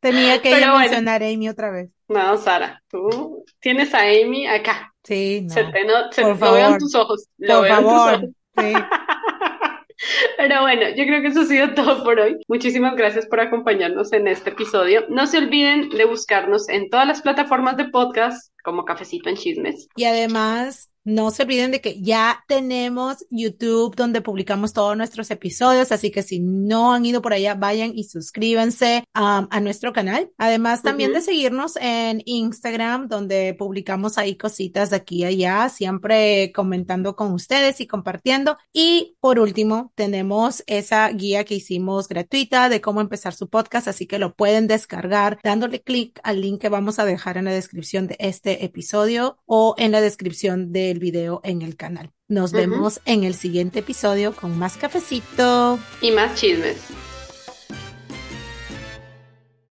Tenía 0.00 0.40
que 0.40 0.50
bueno. 0.50 0.78
mencionar 0.78 1.22
a 1.22 1.26
Amy 1.26 1.48
otra 1.48 1.70
vez. 1.70 1.90
No, 2.08 2.36
Sara, 2.36 2.82
tú 2.88 3.44
tienes 3.60 3.94
a 3.94 4.00
Amy 4.00 4.46
acá. 4.46 4.92
Sí, 5.04 5.42
no. 5.42 5.54
Se 5.54 5.64
te 5.64 5.84
no, 5.84 6.12
se, 6.12 6.22
Por 6.22 6.30
lo 6.30 6.52
veo 6.52 6.56
en 6.56 6.62
favor. 6.64 6.78
tus 6.78 6.94
ojos. 6.94 7.28
Lo 7.38 7.54
Por 7.58 7.62
veo 7.64 7.76
en 7.76 7.82
tus 7.84 7.92
favor. 7.92 8.14
ojos. 8.14 8.30
Sí. 8.58 8.72
Pero 10.38 10.62
bueno, 10.62 10.88
yo 10.96 11.04
creo 11.04 11.20
que 11.20 11.28
eso 11.28 11.42
ha 11.42 11.44
sido 11.44 11.74
todo 11.74 12.02
por 12.02 12.18
hoy. 12.18 12.38
Muchísimas 12.48 12.96
gracias 12.96 13.26
por 13.26 13.40
acompañarnos 13.40 14.12
en 14.12 14.28
este 14.28 14.50
episodio. 14.50 15.04
No 15.08 15.26
se 15.26 15.38
olviden 15.38 15.90
de 15.90 16.04
buscarnos 16.06 16.68
en 16.68 16.88
todas 16.88 17.06
las 17.06 17.20
plataformas 17.20 17.76
de 17.76 17.84
podcast 17.90 18.50
como 18.62 18.84
Cafecito 18.84 19.28
en 19.28 19.36
Chismes. 19.36 19.88
Y 19.96 20.04
además, 20.04 20.90
no 21.04 21.30
se 21.30 21.44
olviden 21.44 21.70
de 21.70 21.80
que 21.80 22.00
ya 22.02 22.44
tenemos 22.46 23.24
YouTube 23.30 23.96
donde 23.96 24.20
publicamos 24.20 24.74
todos 24.74 24.96
nuestros 24.96 25.30
episodios, 25.30 25.92
así 25.92 26.10
que 26.10 26.22
si 26.22 26.40
no 26.40 26.92
han 26.92 27.06
ido 27.06 27.22
por 27.22 27.32
allá, 27.32 27.54
vayan 27.54 27.92
y 27.94 28.04
suscríbanse 28.04 29.04
um, 29.14 29.48
a 29.50 29.60
nuestro 29.60 29.92
canal. 29.94 30.30
Además, 30.36 30.82
también 30.82 31.12
de 31.12 31.22
seguirnos 31.22 31.76
en 31.80 32.22
Instagram, 32.26 33.08
donde 33.08 33.54
publicamos 33.58 34.18
ahí 34.18 34.36
cositas 34.36 34.90
de 34.90 34.96
aquí 34.96 35.20
y 35.20 35.24
allá, 35.24 35.68
siempre 35.70 36.52
comentando 36.54 37.16
con 37.16 37.32
ustedes 37.32 37.80
y 37.80 37.86
compartiendo. 37.86 38.58
Y 38.72 39.16
por 39.20 39.38
último, 39.38 39.92
tenemos 39.94 40.62
esa 40.66 41.08
guía 41.08 41.44
que 41.44 41.54
hicimos 41.54 42.08
gratuita 42.08 42.68
de 42.68 42.82
cómo 42.82 43.00
empezar 43.00 43.34
su 43.34 43.48
podcast, 43.48 43.88
así 43.88 44.06
que 44.06 44.18
lo 44.18 44.34
pueden 44.34 44.66
descargar 44.66 45.38
dándole 45.42 45.80
clic 45.80 46.20
al 46.22 46.42
link 46.42 46.60
que 46.60 46.68
vamos 46.68 46.98
a 46.98 47.06
dejar 47.06 47.38
en 47.38 47.46
la 47.46 47.52
descripción 47.52 48.06
de 48.06 48.16
este 48.18 48.49
episodio 48.60 49.38
o 49.46 49.74
en 49.78 49.92
la 49.92 50.00
descripción 50.00 50.72
del 50.72 50.98
video 50.98 51.40
en 51.44 51.62
el 51.62 51.76
canal. 51.76 52.10
Nos 52.28 52.52
vemos 52.52 53.00
en 53.06 53.24
el 53.24 53.34
siguiente 53.34 53.80
episodio 53.80 54.34
con 54.34 54.58
más 54.58 54.76
cafecito. 54.76 55.78
Y 56.00 56.12
más 56.12 56.38
chismes. 56.38 56.76